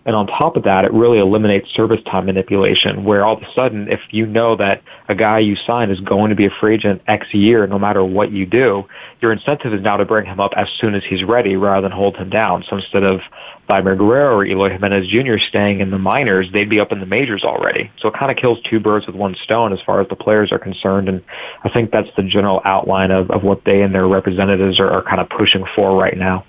[0.07, 3.53] And on top of that, it really eliminates service time manipulation, where all of a
[3.53, 6.75] sudden, if you know that a guy you sign is going to be a free
[6.75, 8.85] agent X year, no matter what you do,
[9.19, 11.91] your incentive is now to bring him up as soon as he's ready rather than
[11.91, 12.63] hold him down.
[12.69, 13.19] So instead of
[13.67, 15.39] Vladimir Guerrero or Eloy Jimenez Jr.
[15.49, 17.91] staying in the minors, they'd be up in the majors already.
[17.99, 20.53] So it kind of kills two birds with one stone as far as the players
[20.53, 21.09] are concerned.
[21.09, 21.21] And
[21.65, 25.03] I think that's the general outline of, of what they and their representatives are, are
[25.03, 26.45] kind of pushing for right now.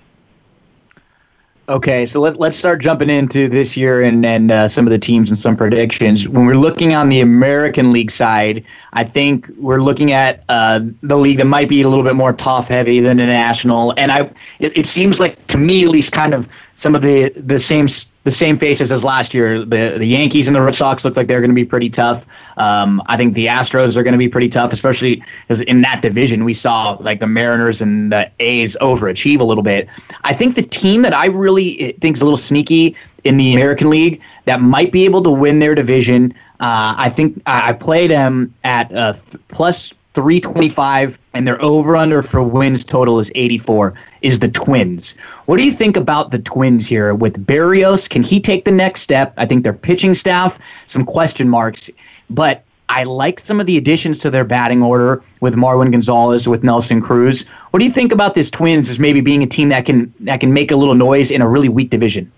[1.69, 4.99] Okay, so let, let's start jumping into this year and, and uh, some of the
[4.99, 6.27] teams and some predictions.
[6.27, 11.19] When we're looking on the American League side, I think we're looking at uh, the
[11.19, 13.93] league that might be a little bit more top heavy than the national.
[13.99, 16.49] And I, it, it seems like, to me at least, kind of
[16.79, 17.89] some of the, the same
[18.23, 19.65] the same faces as last year.
[19.65, 22.25] The the Yankees and the Red Sox look like they're going to be pretty tough.
[22.57, 26.03] Um, I think the Astros are going to be pretty tough, especially because in that
[26.03, 29.89] division we saw like the Mariners and the A's overachieve a little bit.
[30.23, 33.55] I think the team that I really eh, think is a little sneaky in the
[33.55, 36.33] American League that might be able to win their division.
[36.61, 42.23] Uh, I think I played them at uh, th- plus 325 and their over under
[42.23, 45.17] for wins total is 84 is the twins.
[45.47, 47.15] What do you think about the twins here?
[47.15, 48.11] With Berrios?
[48.11, 49.33] can he take the next step?
[49.37, 51.89] I think their pitching staff some question marks.
[52.31, 56.65] But i like some of the additions to their batting order with marwin gonzalez with
[56.65, 57.47] nelson cruz.
[57.71, 60.41] What do you think about this twins as maybe being a team that can that
[60.41, 62.33] can make a little noise in a really weak division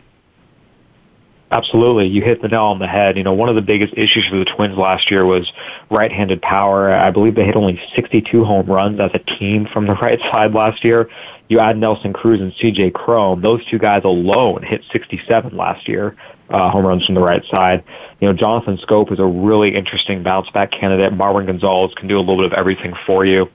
[1.52, 2.06] Absolutely.
[2.06, 3.16] You hit the nail on the head.
[3.16, 5.50] You know, one of the biggest issues for the Twins last year was
[5.90, 6.92] right-handed power.
[6.92, 10.52] I believe they hit only 62 home runs as a team from the right side
[10.52, 11.10] last year.
[11.48, 16.14] You add Nelson Cruz and CJ Cron, those two guys alone hit 67 last year,
[16.48, 17.82] uh, home runs from the right side.
[18.20, 21.12] You know, Jonathan Schoop is a really interesting bounce back candidate.
[21.12, 23.48] Marwin Gonzalez can do a little bit of everything for you.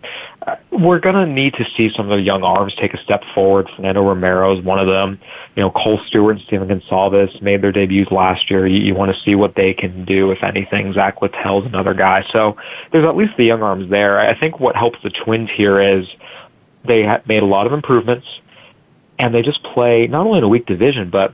[0.71, 3.69] We're going to need to see some of the young arms take a step forward.
[3.75, 5.19] Fernando Romero is one of them.
[5.55, 8.67] You know, Kohl Stewart and Stephen Gonsalves made their debuts last year.
[8.67, 10.93] You, you want to see what they can do, if anything.
[10.93, 12.23] Zach Littell's another guy.
[12.31, 12.57] So
[12.91, 14.19] there's at least the young arms there.
[14.19, 16.05] I think what helps the Twins here is
[16.87, 18.27] they have made a lot of improvements,
[19.17, 21.33] and they just play not only in a weak division, but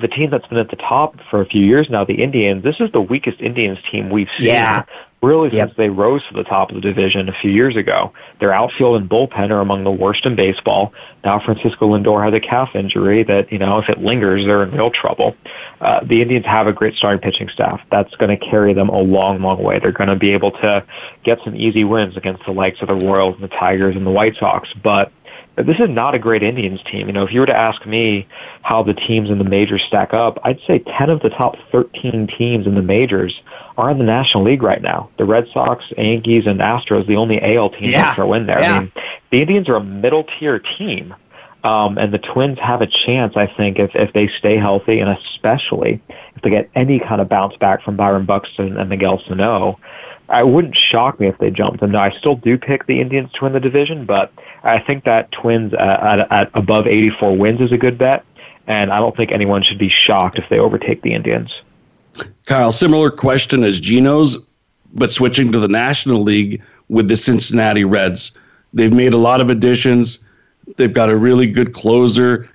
[0.00, 2.80] the team that's been at the top for a few years now, the Indians, this
[2.80, 4.84] is the weakest Indians team we've seen yeah.
[5.22, 5.68] Really yep.
[5.68, 8.12] since they rose to the top of the division a few years ago.
[8.40, 10.92] Their outfield and bullpen are among the worst in baseball.
[11.24, 14.72] Now Francisco Lindor has a calf injury that, you know, if it lingers, they're in
[14.72, 15.36] real trouble.
[15.80, 17.80] Uh, the Indians have a great starting pitching staff.
[17.90, 19.78] That's going to carry them a long, long way.
[19.78, 20.84] They're going to be able to
[21.24, 24.10] get some easy wins against the likes of the Royals and the Tigers and the
[24.10, 25.12] White Sox, but
[25.56, 27.06] this is not a great Indians team.
[27.08, 28.26] You know, if you were to ask me
[28.62, 32.28] how the teams in the majors stack up, I'd say 10 of the top 13
[32.38, 33.38] teams in the majors
[33.76, 35.10] are in the National League right now.
[35.18, 38.06] The Red Sox, Yankees, and Astros, the only AL teams yeah.
[38.06, 38.60] that throw in there.
[38.60, 38.72] Yeah.
[38.72, 38.92] I mean,
[39.30, 41.14] the Indians are a middle tier team.
[41.64, 45.10] Um, and the Twins have a chance, I think, if, if they stay healthy and
[45.10, 46.02] especially
[46.34, 49.78] if they get any kind of bounce back from Byron Buxton and Miguel Sano.
[50.32, 51.82] I wouldn't shock me if they jumped.
[51.82, 54.32] And I still do pick the Indians to win the division, but
[54.64, 58.24] I think that Twins at, at above 84 wins is a good bet,
[58.66, 61.52] and I don't think anyone should be shocked if they overtake the Indians.
[62.46, 64.38] Kyle, similar question as Gino's,
[64.94, 68.32] but switching to the National League with the Cincinnati Reds.
[68.72, 70.20] They've made a lot of additions.
[70.76, 72.48] They've got a really good closer,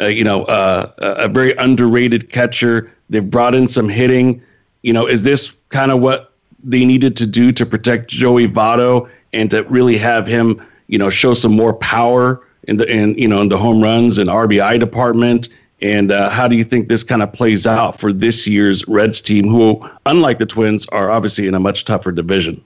[0.00, 2.90] uh, you know, uh, a very underrated catcher.
[3.10, 4.42] They've brought in some hitting.
[4.82, 6.31] You know, is this kind of what
[6.64, 10.60] they needed to do to protect Joey Votto and to really have him
[10.92, 14.18] you know, show some more power in the in you know in the home runs
[14.18, 15.48] and RBI department?
[15.80, 19.20] And uh, how do you think this kind of plays out for this year's Reds
[19.20, 22.62] team, who, unlike the Twins, are obviously in a much tougher division?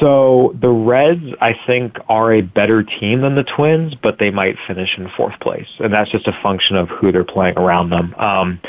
[0.00, 4.56] So the Reds, I think, are a better team than the Twins, but they might
[4.66, 8.14] finish in fourth place, and that's just a function of who they're playing around them.
[8.18, 8.60] Um,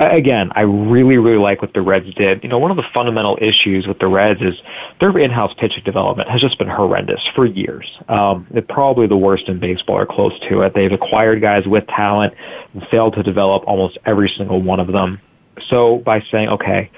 [0.00, 2.42] again, I really, really like what the Reds did.
[2.42, 4.54] You know, one of the fundamental issues with the Reds is
[4.98, 7.86] their in-house pitching development has just been horrendous for years.
[8.08, 10.74] Um, they're probably the worst in baseball or close to it.
[10.74, 12.34] They've acquired guys with talent
[12.72, 15.20] and failed to develop almost every single one of them.
[15.68, 16.90] So by saying, okay,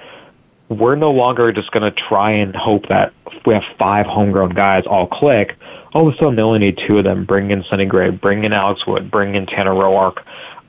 [0.69, 3.13] we're no longer just going to try and hope that
[3.45, 5.57] we have five homegrown guys all click.
[5.93, 7.25] All of a sudden, they only need two of them.
[7.27, 10.23] Bring in Sonny Gray, bring in Alex Wood, bring in Tanner Roark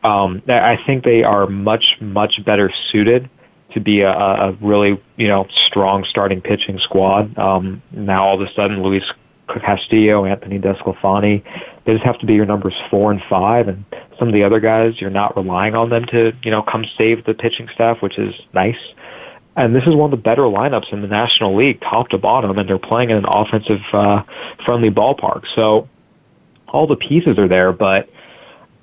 [0.04, 3.30] um, I think they are much, much better suited
[3.74, 7.38] to be a, a really, you know, strong starting pitching squad.
[7.38, 9.04] Um, now all of a sudden, Luis
[9.48, 11.44] Castillo, Anthony DeSclafani,
[11.86, 13.84] they just have to be your numbers four and five, and
[14.20, 17.26] some of the other guys, you're not relying on them to, you know, come save
[17.26, 18.78] the pitching staff, which is nice.
[19.56, 22.58] And this is one of the better lineups in the National League, top to bottom,
[22.58, 24.24] and they're playing in an offensive uh,
[24.66, 25.44] friendly ballpark.
[25.56, 25.88] So
[26.68, 28.10] all the pieces are there, but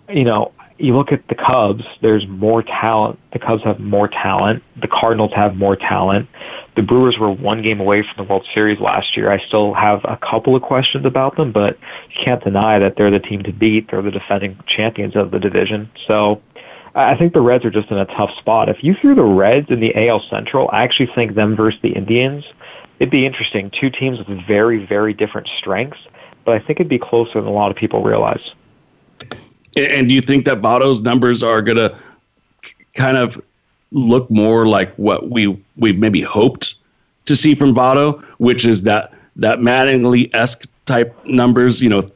[0.09, 3.19] you know, you look at the Cubs, there's more talent.
[3.33, 4.63] The Cubs have more talent.
[4.81, 6.29] The Cardinals have more talent.
[6.77, 9.31] The Brewers were one game away from the World Series last year.
[9.31, 11.79] I still have a couple of questions about them, but
[12.11, 13.91] you can't deny that they're the team to beat.
[13.91, 15.91] They're the defending champions of the division.
[16.07, 16.43] So
[16.95, 18.69] I think the Reds are just in a tough spot.
[18.69, 21.91] If you threw the Reds in the AL Central, I actually think them versus the
[21.91, 22.45] Indians,
[22.99, 23.71] it'd be interesting.
[23.79, 25.99] Two teams with very, very different strengths,
[26.45, 28.43] but I think it'd be closer than a lot of people realize.
[29.77, 31.97] And do you think that Votto's numbers are going to
[32.95, 33.41] kind of
[33.93, 35.47] look more like what we
[35.77, 36.75] we maybe hoped
[37.27, 42.09] to see from Votto, which is that that Mattingly esque type numbers, you know,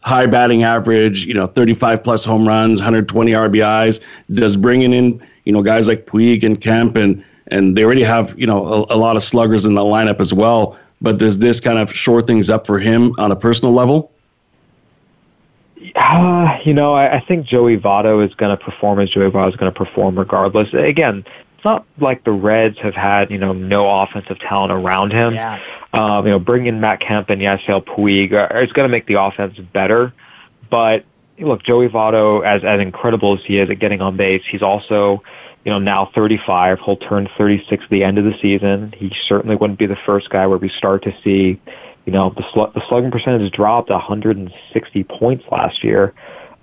[0.00, 4.00] high batting average, you know, 35 plus home runs, 120 RBIs.
[4.34, 8.38] Does bringing in you know guys like Puig and Kemp and and they already have
[8.38, 10.78] you know a, a lot of sluggers in the lineup as well.
[11.00, 14.10] But does this kind of shore things up for him on a personal level?
[15.96, 19.48] Uh, you know, I, I think Joey Votto is going to perform as Joey Votto
[19.48, 20.68] is going to perform regardless.
[20.74, 21.24] Again,
[21.56, 25.34] it's not like the Reds have had, you know, no offensive talent around him.
[25.34, 25.60] Yeah.
[25.94, 28.32] Um, you know, bringing Matt Kemp and Yasiel Puig
[28.62, 30.12] is going to make the offense better.
[30.70, 31.04] But
[31.38, 35.22] look, Joey Votto, as as incredible as he is at getting on base, he's also,
[35.64, 36.80] you know, now 35.
[36.84, 38.92] He'll turn 36 at the end of the season.
[38.96, 41.60] He certainly wouldn't be the first guy where we start to see
[42.06, 46.14] you know, the, sl- the slugging percentage dropped 160 points last year.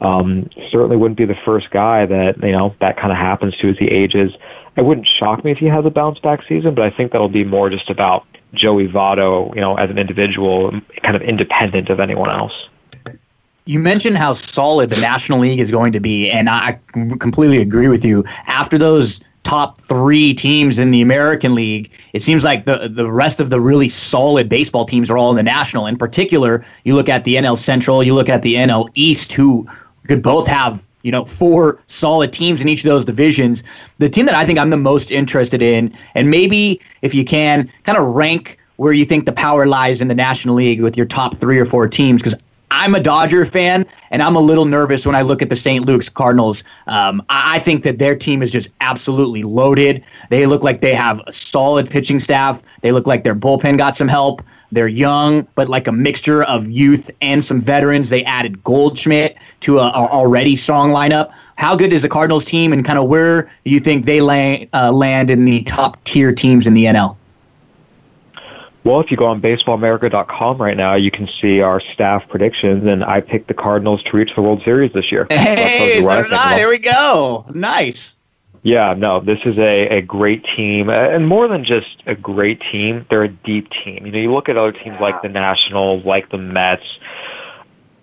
[0.02, 3.70] Um, certainly wouldn't be the first guy that, you know, that kind of happens to
[3.70, 4.34] as he ages.
[4.76, 7.30] It wouldn't shock me if he has a bounce back season, but I think that'll
[7.30, 10.72] be more just about Joey Votto, you know, as an individual,
[11.04, 12.54] kind of independent of anyone else.
[13.66, 16.80] You mentioned how solid the National League is going to be, and I
[17.20, 18.26] completely agree with you.
[18.48, 23.40] After those top three teams in the American League, it seems like the the rest
[23.40, 25.86] of the really solid baseball teams are all in the National.
[25.86, 29.68] In particular, you look at the NL Central, you look at the NL East, who
[30.08, 33.64] could both have you know four solid teams in each of those divisions.
[34.00, 37.72] The team that I think I'm the most interested in, and maybe if you can,
[37.84, 41.06] kind of rank where you think the power lies in the National League with your
[41.06, 42.36] top three or four teams, because
[42.72, 45.86] I'm a Dodger fan, and I'm a little nervous when I look at the St.
[45.86, 46.64] Louis Cardinals.
[46.88, 50.04] Um, I, think that their team is just absolutely loaded.
[50.30, 52.64] They look like they have a solid pitching staff.
[52.82, 54.42] They look like their bullpen got some help.
[54.72, 58.10] They're young, but like a mixture of youth and some veterans.
[58.10, 61.32] They added Goldschmidt to a, a already strong lineup.
[61.58, 64.68] How good is the Cardinals team, and kind of where do you think they land,
[64.74, 67.16] uh, land in the top tier teams in the NL?
[68.84, 73.04] Well, if you go on baseballamerica.com right now, you can see our staff predictions, and
[73.04, 75.26] I picked the Cardinals to reach the World Series this year.
[75.30, 76.56] Hey, so did I.
[76.56, 77.46] There we go.
[77.54, 78.18] Nice.
[78.62, 83.06] Yeah, no, this is a, a great team, and more than just a great team,
[83.10, 84.06] they're a deep team.
[84.06, 86.84] You know, you look at other teams like the Nationals, like the Mets.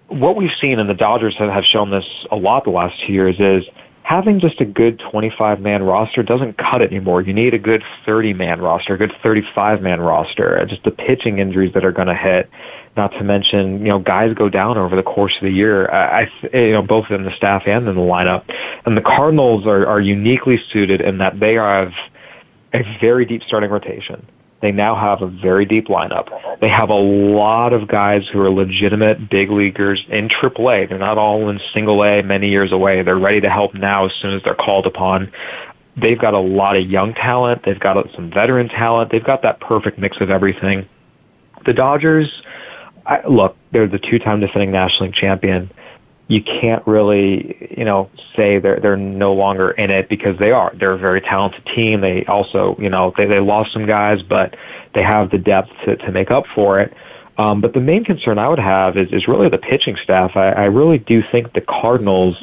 [0.09, 3.12] What we've seen, and the Dodgers have, have shown this a lot the last two
[3.12, 3.64] years, is
[4.11, 7.23] having just a good 25 man roster doesn't cut it anymore.
[7.23, 10.59] You need a good 30 man roster, a good 35 man roster.
[10.59, 12.51] Uh, just the pitching injuries that are going to hit.
[12.97, 15.89] Not to mention, you know, guys go down over the course of the year.
[15.89, 18.53] I, eh, you know, both in the staff and in the lineup.
[18.85, 21.93] And the Cardinals are, are uniquely suited in that they have
[22.75, 24.27] a very deep starting rotation.
[24.61, 26.29] They now have a very deep lineup.
[26.61, 30.89] They have a lot of guys who are legitimate big leaguers in AAA.
[30.89, 33.03] They're not all in single A many years away.
[33.03, 35.33] They're ready to help now as soon as they're called upon.
[35.97, 37.63] They've got a lot of young talent.
[37.65, 39.11] They've got some veteran talent.
[39.11, 40.87] They've got that perfect mix of everything.
[41.65, 42.31] The Dodgers,
[43.07, 45.71] I, look, they're the two-time defending National League champion
[46.31, 50.72] you can't really, you know, say they're they're no longer in it because they are.
[50.78, 52.01] They're a very talented team.
[52.01, 54.55] They also, you know, they they lost some guys, but
[54.95, 56.95] they have the depth to to make up for it.
[57.37, 60.37] Um, but the main concern I would have is is really the pitching staff.
[60.37, 62.37] I, I really do think the Cardinals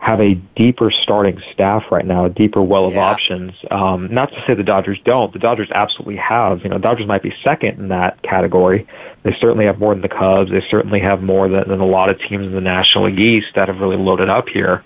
[0.00, 3.04] have a deeper starting staff right now, a deeper well of yeah.
[3.04, 3.52] options.
[3.70, 5.30] Um, not to say the Dodgers don't.
[5.30, 6.62] The Dodgers absolutely have.
[6.62, 8.86] You know, Dodgers might be second in that category.
[9.24, 10.50] They certainly have more than the Cubs.
[10.50, 13.48] They certainly have more than, than a lot of teams in the National League East
[13.56, 14.82] that have really loaded up here.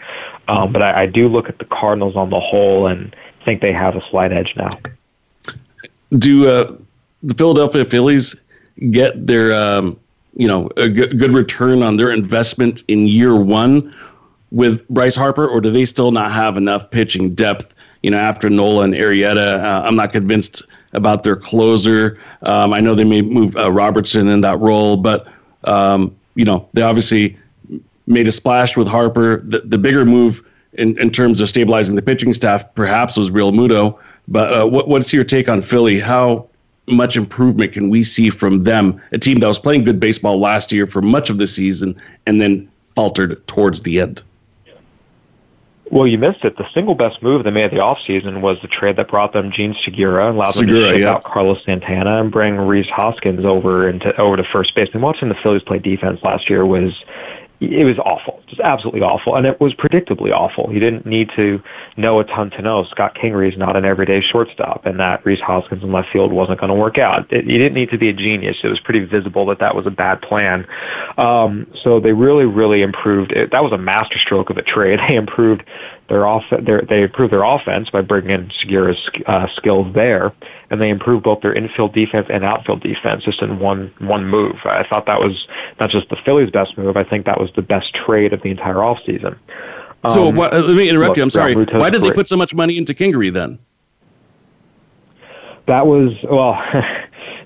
[0.48, 3.72] Um, but I, I do look at the Cardinals on the whole and think they
[3.72, 4.70] have a slight edge now.
[6.18, 6.76] Do uh,
[7.22, 8.34] the Philadelphia Phillies
[8.90, 9.96] get their, um,
[10.34, 13.94] you know, a good return on their investment in year one?
[14.54, 17.74] With Bryce Harper, or do they still not have enough pitching depth?
[18.02, 22.20] You know, after Nola and Arrieta, uh, I'm not convinced about their closer.
[22.42, 25.26] Um, I know they may move uh, Robertson in that role, but
[25.64, 27.36] um, you know, they obviously
[28.06, 29.40] made a splash with Harper.
[29.40, 33.98] The, the bigger move in, in terms of stabilizing the pitching staff, perhaps, was Realmuto.
[34.28, 35.98] But uh, what, what's your take on Philly?
[35.98, 36.48] How
[36.86, 39.02] much improvement can we see from them?
[39.10, 41.96] A team that was playing good baseball last year for much of the season
[42.26, 44.22] and then faltered towards the end.
[45.90, 46.56] Well, you missed it.
[46.56, 49.74] The single best move they made the offseason was the trade that brought them Jean
[49.84, 51.12] Segura, and allowed Segura, them to ship yeah.
[51.12, 54.88] out Carlos Santana and bring Rhys Hoskins over into over to first base.
[54.94, 56.92] And watching the Phillies play defense last year was
[57.60, 60.72] it was awful, just absolutely awful, and it was predictably awful.
[60.72, 61.62] You didn't need to
[61.96, 65.40] know a ton to know Scott Kingery is not an everyday shortstop, and that Rhys
[65.40, 67.32] Hoskins in left field wasn't going to work out.
[67.32, 69.86] It, you didn't need to be a genius; it was pretty visible that that was
[69.86, 70.66] a bad plan.
[71.16, 73.32] Um, so they really, really improved.
[73.32, 73.52] It.
[73.52, 75.00] That was a masterstroke of a trade.
[75.14, 75.62] They improved
[76.08, 80.32] their off their, they improved their offense by bringing in Segura's uh, skills there,
[80.70, 84.56] and they improved both their infield defense and outfield defense just in one one move.
[84.64, 85.46] I thought that was
[85.80, 86.96] not just the Phillies' best move.
[86.96, 89.38] I think that was the best trade of the entire offseason.
[90.04, 91.22] Um, so what, let me interrupt look, you.
[91.22, 91.54] I'm sorry.
[91.54, 93.58] Why did they put so much money into Kingery then?
[95.66, 96.62] That was well.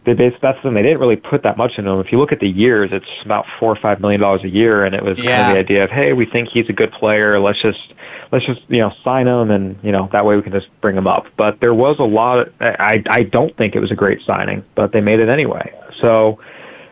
[0.08, 0.74] they basically that's the thing.
[0.74, 2.00] They didn't really put that much into him.
[2.00, 4.84] If you look at the years, it's about four or five million dollars a year,
[4.84, 5.42] and it was yeah.
[5.42, 7.38] kind of the idea of, hey, we think he's a good player.
[7.38, 7.92] Let's just
[8.32, 10.96] let's just you know sign him, and you know that way we can just bring
[10.96, 11.26] him up.
[11.36, 12.38] But there was a lot.
[12.40, 15.72] Of, I I don't think it was a great signing, but they made it anyway.
[16.00, 16.40] So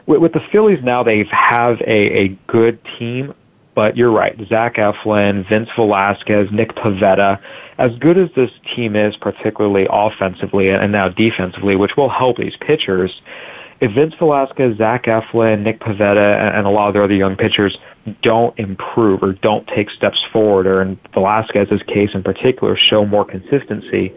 [0.06, 3.34] with, with the Phillies now, they have a a good team.
[3.76, 7.38] But you're right, Zach Eflin, Vince Velasquez, Nick Pivetta
[7.78, 12.56] as good as this team is, particularly offensively and now defensively, which will help these
[12.60, 13.20] pitchers,
[13.80, 17.76] if Vince Velasquez, Zach Eflin, Nick Pivetta, and a lot of their other young pitchers
[18.22, 23.24] don't improve or don't take steps forward, or in Velasquez's case in particular, show more
[23.24, 24.14] consistency,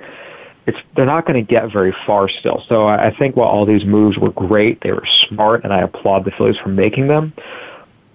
[0.66, 2.64] it's they're not going to get very far still.
[2.70, 6.24] So I think while all these moves were great, they were smart, and I applaud
[6.24, 7.34] the Phillies for making them.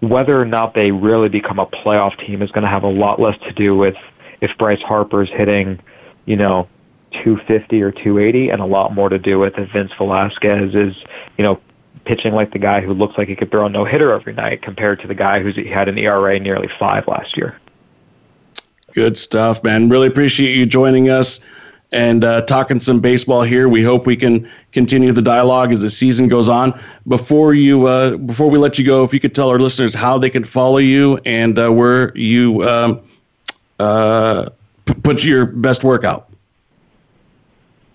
[0.05, 3.21] Whether or not they really become a playoff team is going to have a lot
[3.21, 3.97] less to do with
[4.41, 5.81] if Bryce Harper is hitting,
[6.27, 6.69] you know,
[7.13, 10.97] 250 or 280, and a lot more to do with if Vince Velasquez is,
[11.39, 11.61] you know,
[12.05, 14.63] pitching like the guy who looks like he could throw a no hitter every night
[14.63, 17.59] compared to the guy who's had an ERA nearly five last year.
[18.93, 19.89] Good stuff, man.
[19.89, 21.41] Really appreciate you joining us
[21.95, 23.69] and uh, talking some baseball here.
[23.69, 26.79] We hope we can continue the dialogue as the season goes on.
[27.09, 30.19] Before you, uh, before we let you go, if you could tell our listeners how
[30.19, 32.69] they can follow you and uh, where you.
[32.69, 33.01] Um,
[33.81, 34.51] uh,
[35.03, 36.31] put your best work out?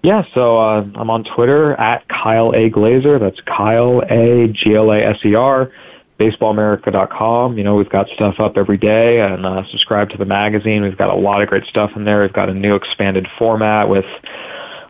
[0.01, 2.69] Yeah, so uh, I'm on Twitter at Kyle A.
[2.69, 3.19] Glaser.
[3.19, 4.47] That's Kyle A.
[4.47, 5.71] G L A S E R.
[6.19, 7.57] BaseballAmerica.com.
[7.57, 10.83] You know, we've got stuff up every day and uh, subscribe to the magazine.
[10.83, 12.21] We've got a lot of great stuff in there.
[12.21, 14.05] We've got a new expanded format with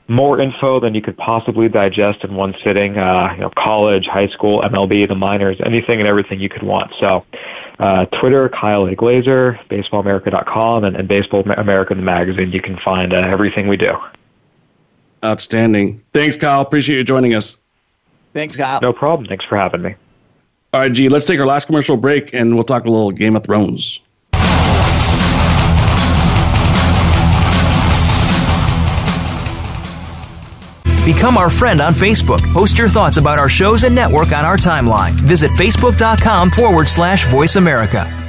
[0.10, 2.98] more info than you could possibly digest in one sitting.
[2.98, 6.92] Uh, you know, college, high school, MLB, the minors, anything and everything you could want.
[7.00, 7.24] So
[7.78, 8.96] uh, Twitter, Kyle A.
[8.96, 12.52] Glaser, BaseballAmerica.com, and, and Baseball America, the magazine.
[12.52, 13.94] You can find uh, everything we do.
[15.24, 16.02] Outstanding.
[16.14, 16.62] Thanks, Kyle.
[16.62, 17.58] Appreciate you joining us.
[18.34, 18.80] Thanks, Kyle.
[18.82, 19.28] No problem.
[19.28, 19.96] Thanks for having me.
[20.72, 23.36] All right, G, let's take our last commercial break and we'll talk a little Game
[23.36, 24.02] of Thrones.
[31.06, 32.40] Become our friend on Facebook.
[32.54, 35.14] Post your thoughts about our shows and network on our timeline.
[35.14, 38.29] Visit facebook.com forward slash voice America.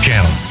[0.01, 0.50] Channel.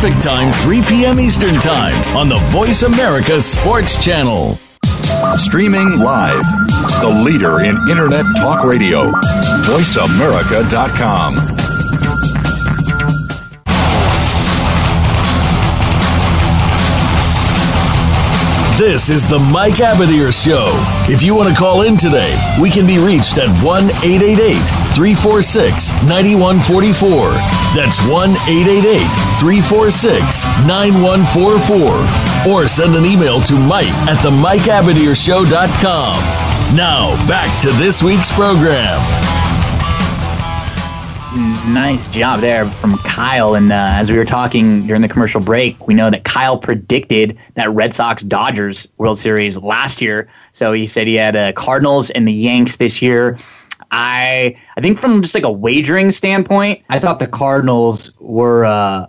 [0.00, 1.20] Pacific Time, 3 p.m.
[1.20, 4.54] Eastern Time on the Voice America Sports Channel.
[5.36, 6.42] Streaming live,
[7.02, 9.12] the leader in Internet talk radio,
[9.66, 11.59] voiceamerica.com.
[18.80, 20.64] This is the Mike Abadir Show.
[21.12, 24.56] If you want to call in today, we can be reached at 1 888
[24.96, 27.36] 346 9144.
[27.76, 29.04] That's 1 888
[29.36, 32.48] 346 9144.
[32.50, 36.16] Or send an email to Mike at the MikeAbadirshow.com.
[36.74, 38.96] Now, back to this week's program
[41.68, 43.54] nice job there from Kyle.
[43.54, 47.38] And uh, as we were talking during the commercial break, we know that Kyle predicted
[47.54, 50.28] that Red Sox Dodgers World Series last year.
[50.52, 53.38] So he said he had uh, Cardinals and the Yanks this year.
[53.90, 59.06] I I think from just like a wagering standpoint, I thought the Cardinals were uh,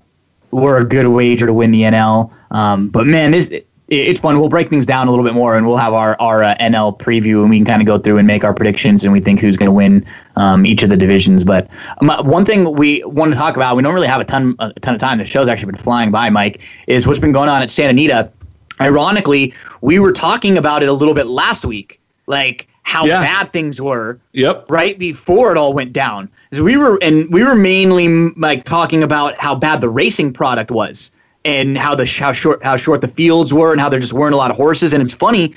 [0.52, 2.34] were a good wager to win the NL.
[2.52, 3.52] Um, but man, this
[3.92, 4.40] it's fun.
[4.40, 6.98] We'll break things down a little bit more, and we'll have our our uh, NL
[6.98, 9.42] preview, and we can kind of go through and make our predictions, and we think
[9.42, 10.06] who's going to win
[10.38, 11.44] um, each of the divisions.
[11.44, 11.70] But
[12.02, 14.96] one thing we want to talk about, we don't really have a ton a ton
[14.96, 15.18] of time.
[15.18, 16.62] The show's actually been flying by, Mike.
[16.88, 18.32] Is what's been going on at Santa Anita.
[18.80, 23.22] Ironically, we were talking about it a little bit last week, like how yeah.
[23.22, 24.20] bad things were.
[24.32, 24.66] Yep.
[24.70, 29.36] Right before it all went down, we were and we were mainly like talking about
[29.36, 31.12] how bad the racing product was
[31.46, 34.34] and how the how short how short the fields were and how there just weren't
[34.34, 34.94] a lot of horses.
[34.94, 35.56] And it's funny,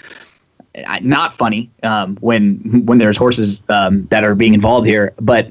[1.00, 5.50] not funny um, when when there's horses um, that are being involved here, but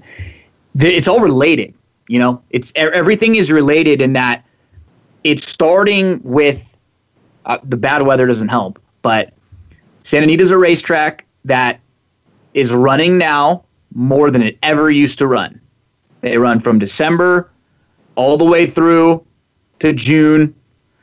[0.80, 1.74] th- it's all related.
[2.08, 4.44] You know, it's everything is related in that
[5.24, 6.76] it's starting with
[7.46, 9.34] uh, the bad weather doesn't help, but
[10.04, 11.80] Santa Anita is a racetrack that
[12.54, 13.64] is running now
[13.94, 15.60] more than it ever used to run.
[16.22, 17.50] They run from December
[18.16, 19.26] all the way through
[19.84, 20.56] to June.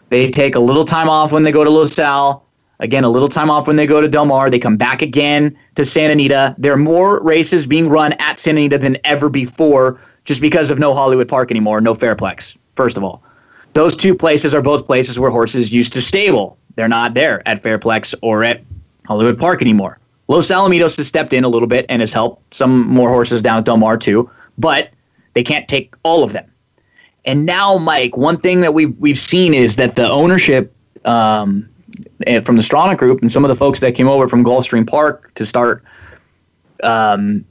[0.08, 2.46] They take a little time off when they go to Los Al.
[2.78, 4.48] Again, a little time off when they go to Del Mar.
[4.48, 6.54] They come back again to Santa Anita.
[6.56, 10.78] There are more races being run at Santa Anita than ever before just because of
[10.78, 13.22] no Hollywood Park anymore, no Fairplex, first of all.
[13.74, 16.56] Those two places are both places where horses used to stable.
[16.76, 18.62] They're not there at Fairplex or at
[19.04, 19.98] Hollywood Park anymore.
[20.28, 23.58] Los Alamitos has stepped in a little bit and has helped some more horses down
[23.58, 24.88] at Del Mar too, but
[25.34, 26.50] they can't take all of them.
[27.24, 31.68] And now, Mike, one thing that we've we've seen is that the ownership um,
[32.26, 34.86] eh, from the Stronach Group and some of the folks that came over from Gulfstream
[34.86, 35.84] Park to start
[36.82, 37.44] um,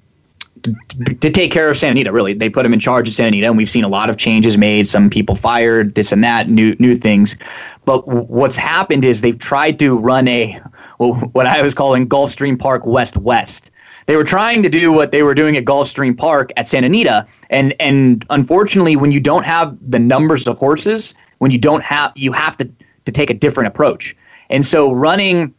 [0.63, 0.73] to,
[1.15, 2.11] to, take care of Santa Anita.
[2.11, 4.17] Really, they put him in charge of Santa Anita, and we've seen a lot of
[4.17, 4.87] changes made.
[4.87, 7.35] Some people fired, this and that, new new things.
[7.85, 10.59] But what's happened is they've tried to run a
[10.97, 13.71] what I was calling Gulfstream Park West West.
[14.09, 17.27] They were trying to do what they were doing at Gulfstream Park at Santa Anita,
[17.51, 22.11] and and unfortunately, when you don't have the numbers of horses, when you don't have,
[22.15, 22.67] you have to
[23.05, 24.17] to take a different approach.
[24.49, 25.53] And so running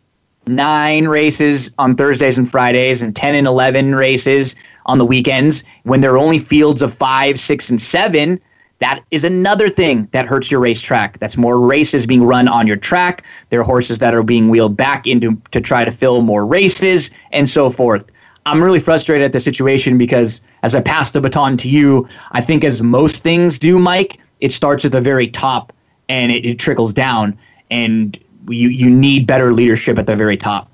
[0.49, 6.01] nine races on Thursdays and Fridays and 10 and 11 races on the weekends when
[6.01, 8.41] there are only fields of five, six, and seven,
[8.81, 11.21] that is another thing that hurts your racetrack.
[11.21, 13.23] That's more races being run on your track.
[13.51, 17.11] There are horses that are being wheeled back into to try to fill more races
[17.31, 18.11] and so forth.
[18.51, 22.41] I'm really frustrated at the situation because as I pass the baton to you, I
[22.41, 25.73] think as most things do, Mike, it starts at the very top
[26.09, 27.39] and it, it trickles down,
[27.71, 30.69] and you you need better leadership at the very top.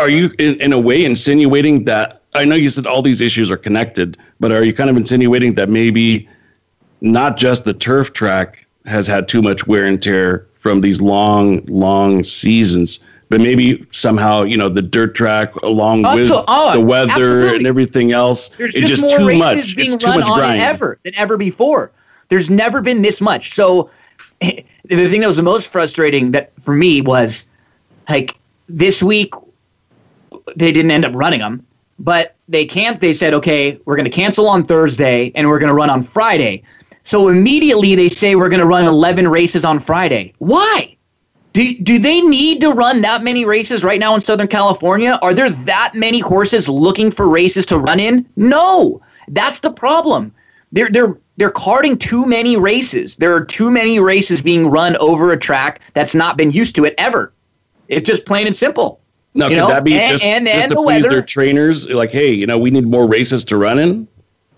[0.00, 2.22] Are you in, in a way insinuating that?
[2.34, 5.56] I know you said all these issues are connected, but are you kind of insinuating
[5.56, 6.26] that maybe
[7.02, 11.62] not just the turf track has had too much wear and tear from these long,
[11.66, 17.10] long seasons, but maybe somehow you know the dirt track along with oh, the weather
[17.10, 17.56] absolutely.
[17.58, 18.50] and everything else.
[18.50, 19.76] There's it's just, just too much.
[19.76, 21.92] Being it's run too much on ever than ever before.
[22.28, 23.52] There's never been this much.
[23.52, 23.90] So
[24.40, 27.46] the thing that was the most frustrating that for me was
[28.08, 28.36] like
[28.68, 29.34] this week
[30.56, 31.66] they didn't end up running them,
[31.98, 33.00] but they can't.
[33.00, 36.02] They said, okay, we're going to cancel on Thursday and we're going to run on
[36.02, 36.62] Friday.
[37.02, 40.34] So immediately they say we're going to run 11 races on Friday.
[40.38, 40.96] Why?
[41.52, 45.18] Do, do they need to run that many races right now in Southern California?
[45.22, 48.26] Are there that many horses looking for races to run in?
[48.36, 49.00] No.
[49.28, 50.32] That's the problem.
[50.72, 53.16] They're they're they're carting too many races.
[53.16, 56.84] There are too many races being run over a track that's not been used to
[56.84, 57.32] it ever.
[57.88, 59.00] It's just plain and simple.
[59.34, 59.68] No, could know?
[59.68, 61.08] that be and, just, and, just and to the please weather.
[61.10, 61.88] their trainers?
[61.88, 64.08] Like, hey, you know, we need more races to run in.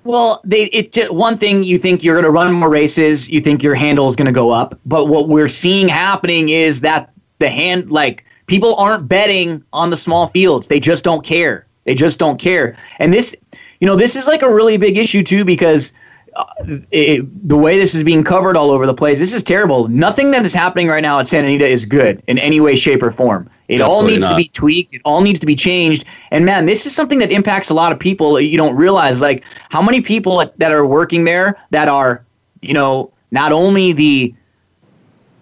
[0.05, 3.63] Well, they it one thing you think you're going to run more races, you think
[3.63, 7.49] your handle is going to go up, but what we're seeing happening is that the
[7.49, 10.69] hand like people aren't betting on the small fields.
[10.69, 11.67] They just don't care.
[11.85, 12.77] They just don't care.
[12.99, 13.37] And this,
[13.81, 15.93] you know, this is like a really big issue too because
[16.37, 16.45] Uh,
[16.93, 19.89] it, the way this is being covered all over the place, this is terrible.
[19.89, 23.03] Nothing that is happening right now at Santa Anita is good in any way, shape,
[23.03, 23.51] or form.
[23.69, 24.31] It Absolutely all needs not.
[24.31, 24.95] to be tweaked.
[24.95, 26.05] It all needs to be changed.
[26.31, 28.41] And man, this is something that impacts a lot of people.
[28.41, 32.25] You don't realize like how many people that are working there that are,
[32.63, 34.35] you know, not only the,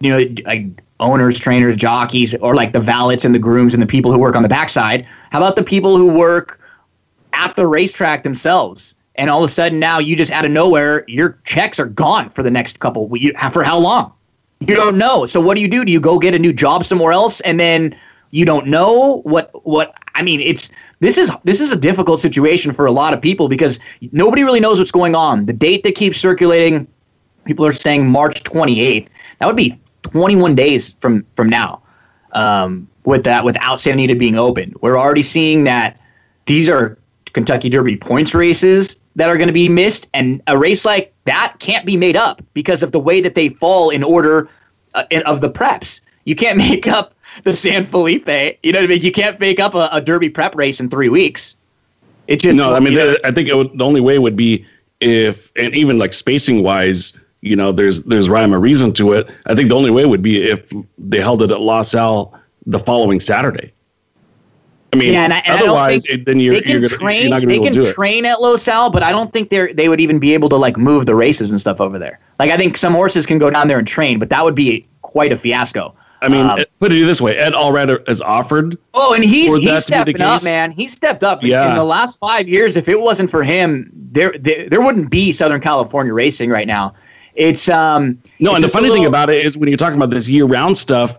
[0.00, 0.66] you know, like
[1.00, 4.36] owners, trainers, jockeys, or like the valets and the grooms and the people who work
[4.36, 5.06] on the backside.
[5.30, 6.60] How about the people who work
[7.32, 8.94] at the racetrack themselves?
[9.18, 12.30] And all of a sudden now you just out of nowhere, your checks are gone
[12.30, 13.10] for the next couple
[13.52, 14.12] for how long?
[14.60, 15.26] You don't know.
[15.26, 15.84] So what do you do?
[15.84, 17.94] Do you go get a new job somewhere else and then
[18.30, 22.72] you don't know what what I mean, it's this is this is a difficult situation
[22.72, 23.78] for a lot of people because
[24.12, 25.46] nobody really knows what's going on.
[25.46, 26.86] The date that keeps circulating,
[27.44, 29.08] people are saying March 28th.
[29.38, 31.82] That would be 21 days from from now.
[32.32, 35.98] Um, with that, without Santa Anita being open, we're already seeing that
[36.44, 36.98] these are
[37.32, 41.56] Kentucky Derby points races that are going to be missed, and a race like that
[41.58, 44.48] can't be made up because of the way that they fall in order
[44.94, 46.00] uh, of the preps.
[46.24, 48.28] You can't make up the San Felipe.
[48.62, 49.02] You know what I mean?
[49.02, 51.56] You can't fake up a, a Derby prep race in three weeks.
[52.28, 52.74] It just no.
[52.74, 54.64] I mean, I think would, the only way would be
[55.00, 59.28] if, and even like spacing wise, you know, there's there's rhyme or reason to it.
[59.46, 62.78] I think the only way would be if they held it at Los Al the
[62.78, 63.72] following Saturday.
[64.92, 67.42] I mean, yeah, and I, and otherwise, it, then you're, you're, gonna, train, you're not
[67.42, 67.82] going to be able to do it.
[67.82, 70.48] They can train at Salle, but I don't think they they would even be able
[70.48, 72.18] to like move the races and stuff over there.
[72.38, 74.88] Like I think some horses can go down there and train, but that would be
[75.02, 75.94] quite a fiasco.
[76.20, 78.78] I mean, um, put it this way: Ed Allred has offered.
[78.94, 80.70] Oh, and he's he's stepping up, man.
[80.70, 81.42] He stepped up.
[81.42, 81.68] Yeah.
[81.68, 85.32] In the last five years, if it wasn't for him, there there, there wouldn't be
[85.32, 86.94] Southern California racing right now.
[87.34, 88.20] It's um.
[88.40, 90.28] No, it's and the funny little, thing about it is when you're talking about this
[90.28, 91.18] year-round stuff,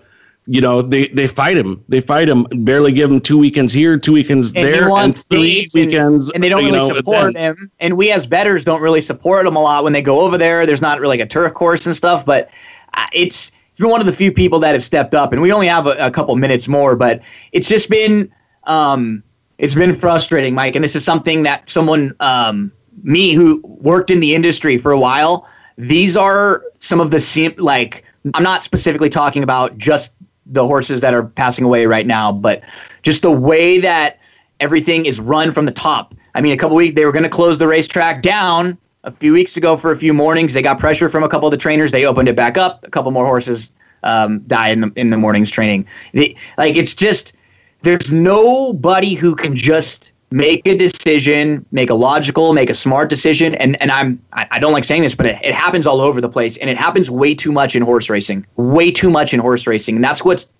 [0.52, 1.84] you know, they they fight him.
[1.90, 2.48] They fight him.
[2.66, 6.30] Barely give him two weekends here, two weekends and there, and three weekends.
[6.30, 7.72] And, and they don't really know, support him.
[7.80, 10.66] And we as betters don't really support him a lot when they go over there.
[10.66, 12.50] There's not really like a turf course and stuff, but
[12.96, 15.68] uh, it's been one of the few people that have stepped up, and we only
[15.68, 17.22] have a, a couple minutes more, but
[17.52, 18.32] it's just been
[18.64, 19.22] um,
[19.60, 20.74] it's been frustrating, Mike.
[20.74, 22.72] And this is something that someone um,
[23.04, 25.48] me who worked in the industry for a while.
[25.78, 30.14] These are some of the like I'm not specifically talking about just
[30.50, 32.62] the horses that are passing away right now, but
[33.04, 34.20] just the way that
[34.60, 36.14] everything is run from the top.
[36.36, 39.34] I mean, a couple weeks they were going to close the racetrack down a few
[39.34, 40.54] weeks ago for a few mornings.
[40.54, 41.92] They got pressure from a couple of the trainers.
[41.92, 42.86] They opened it back up.
[42.86, 43.72] A couple more horses
[44.04, 45.86] um, die in the in the morning's training.
[46.14, 47.34] They, like it's just
[47.82, 53.56] there's nobody who can just make a decision, make a logical, make a smart decision.
[53.56, 56.30] And and I'm I, don't like saying this, but it, it happens all over the
[56.30, 58.46] place, and it happens way too much in horse racing.
[58.56, 60.52] Way too much in horse racing, and that's what's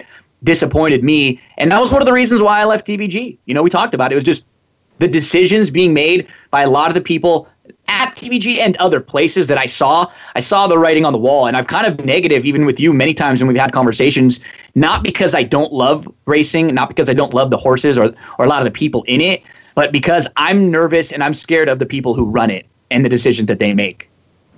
[0.44, 1.42] disappointed me.
[1.58, 3.38] And that was one of the reasons why I left TVG.
[3.46, 4.16] You know, we talked about it.
[4.16, 4.44] It was just
[5.00, 7.48] the decisions being made by a lot of the people
[7.88, 11.48] at TVG and other places that I saw, I saw the writing on the wall,
[11.48, 14.40] and I've kind of negative even with you many times when we've had conversations.
[14.76, 18.46] Not because I don't love racing, not because I don't love the horses or or
[18.46, 19.44] a lot of the people in it,
[19.80, 23.08] but because I'm nervous and I'm scared of the people who run it and the
[23.08, 24.10] decisions that they make.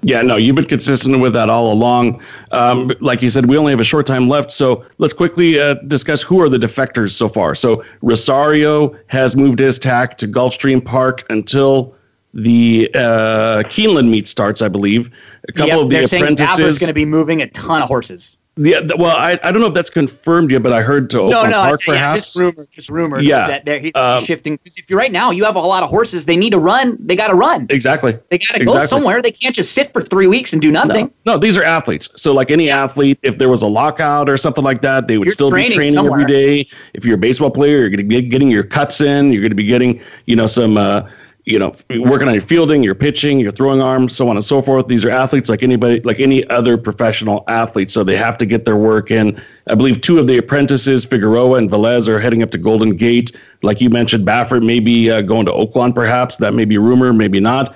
[0.01, 2.24] Yeah, no, you've been consistent with that all along.
[2.51, 5.76] Um, like you said, we only have a short time left, so let's quickly uh,
[5.86, 7.53] discuss who are the defectors so far.
[7.53, 11.93] So Rosario has moved his tack to Gulfstream Park until
[12.34, 15.11] the uh, Keeneland meet starts, I believe.
[15.47, 16.57] A couple yep, of the apprentices.
[16.57, 18.38] Saying going to be moving a ton of horses.
[18.57, 21.29] Yeah, well, I, I don't know if that's confirmed yet, but I heard to no,
[21.29, 22.15] Oaklawn no, Park yeah, perhaps.
[22.17, 23.19] just rumor, just rumor.
[23.21, 24.57] Yeah, that he's um, shifting.
[24.57, 26.25] Because if you're right now, you have a lot of horses.
[26.25, 26.97] They need to run.
[26.99, 27.67] They got to run.
[27.69, 28.11] Exactly.
[28.29, 28.65] They got to exactly.
[28.65, 29.21] go somewhere.
[29.21, 31.05] They can't just sit for three weeks and do nothing.
[31.25, 32.09] No, no these are athletes.
[32.21, 35.27] So, like any athlete, if there was a lockout or something like that, they would
[35.27, 36.19] you're still training be training somewhere.
[36.19, 36.69] every day.
[36.93, 39.31] If you're a baseball player, you're going to be getting your cuts in.
[39.31, 40.75] You're going to be getting, you know, some.
[40.75, 41.09] Uh,
[41.45, 44.61] you know, working on your fielding, your pitching, your throwing arm, so on and so
[44.61, 44.87] forth.
[44.87, 47.89] These are athletes like anybody, like any other professional athlete.
[47.89, 49.41] So they have to get their work in.
[49.67, 53.35] I believe two of the apprentices, Figueroa and Velez, are heading up to Golden Gate.
[53.63, 56.37] Like you mentioned, Baffert may be uh, going to Oaklawn, perhaps.
[56.37, 57.75] That may be rumor, maybe not.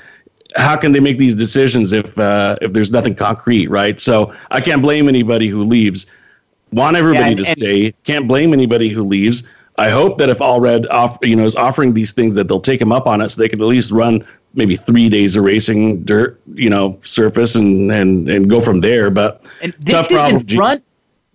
[0.56, 4.00] How can they make these decisions if uh, if there's nothing concrete, right?
[4.00, 6.06] So I can't blame anybody who leaves.
[6.72, 7.94] Want everybody yeah, and, to stay.
[8.04, 9.44] Can't blame anybody who leaves.
[9.78, 12.80] I hope that if Allred off, you know, is offering these things, that they'll take
[12.80, 16.04] them up on it, so they can at least run maybe three days of racing
[16.04, 19.10] dirt, you know, surface, and and and go from there.
[19.10, 20.84] But and this is in front.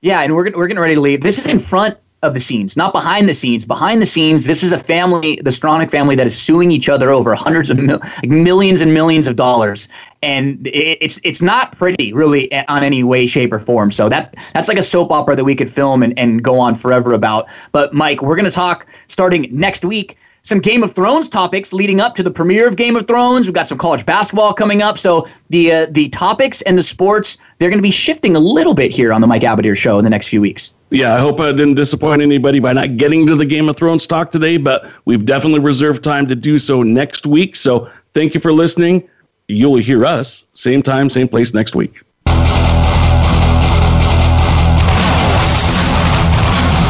[0.00, 1.20] Yeah, and we're we're getting ready to leave.
[1.20, 3.64] This is in front of the scenes, not behind the scenes.
[3.64, 7.10] Behind the scenes, this is a family, the Stronach family, that is suing each other
[7.10, 9.88] over hundreds of mil- like millions and millions of dollars,
[10.22, 13.90] and it's it's not pretty, really, on any way, shape, or form.
[13.90, 16.74] So that that's like a soap opera that we could film and, and go on
[16.74, 17.46] forever about.
[17.72, 22.00] But Mike, we're going to talk starting next week some Game of Thrones topics leading
[22.00, 23.46] up to the premiere of Game of Thrones.
[23.46, 27.38] We've got some college basketball coming up, so the uh, the topics and the sports
[27.58, 30.04] they're going to be shifting a little bit here on the Mike Abadir Show in
[30.04, 30.74] the next few weeks.
[30.90, 34.08] Yeah, I hope I didn't disappoint anybody by not getting to the Game of Thrones
[34.08, 37.54] talk today, but we've definitely reserved time to do so next week.
[37.54, 39.08] So thank you for listening.
[39.46, 42.02] You'll hear us same time, same place next week.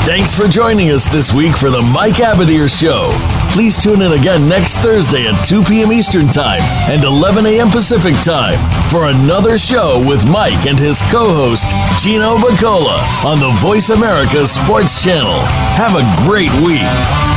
[0.06, 3.39] Thanks for joining us this week for the Mike Abadir Show.
[3.52, 5.92] Please tune in again next Thursday at 2 p.m.
[5.92, 7.68] Eastern Time and 11 a.m.
[7.68, 11.68] Pacific Time for another show with Mike and his co-host
[12.02, 15.36] Gino Bacola on the Voice America Sports Channel.
[15.76, 17.29] Have a great week.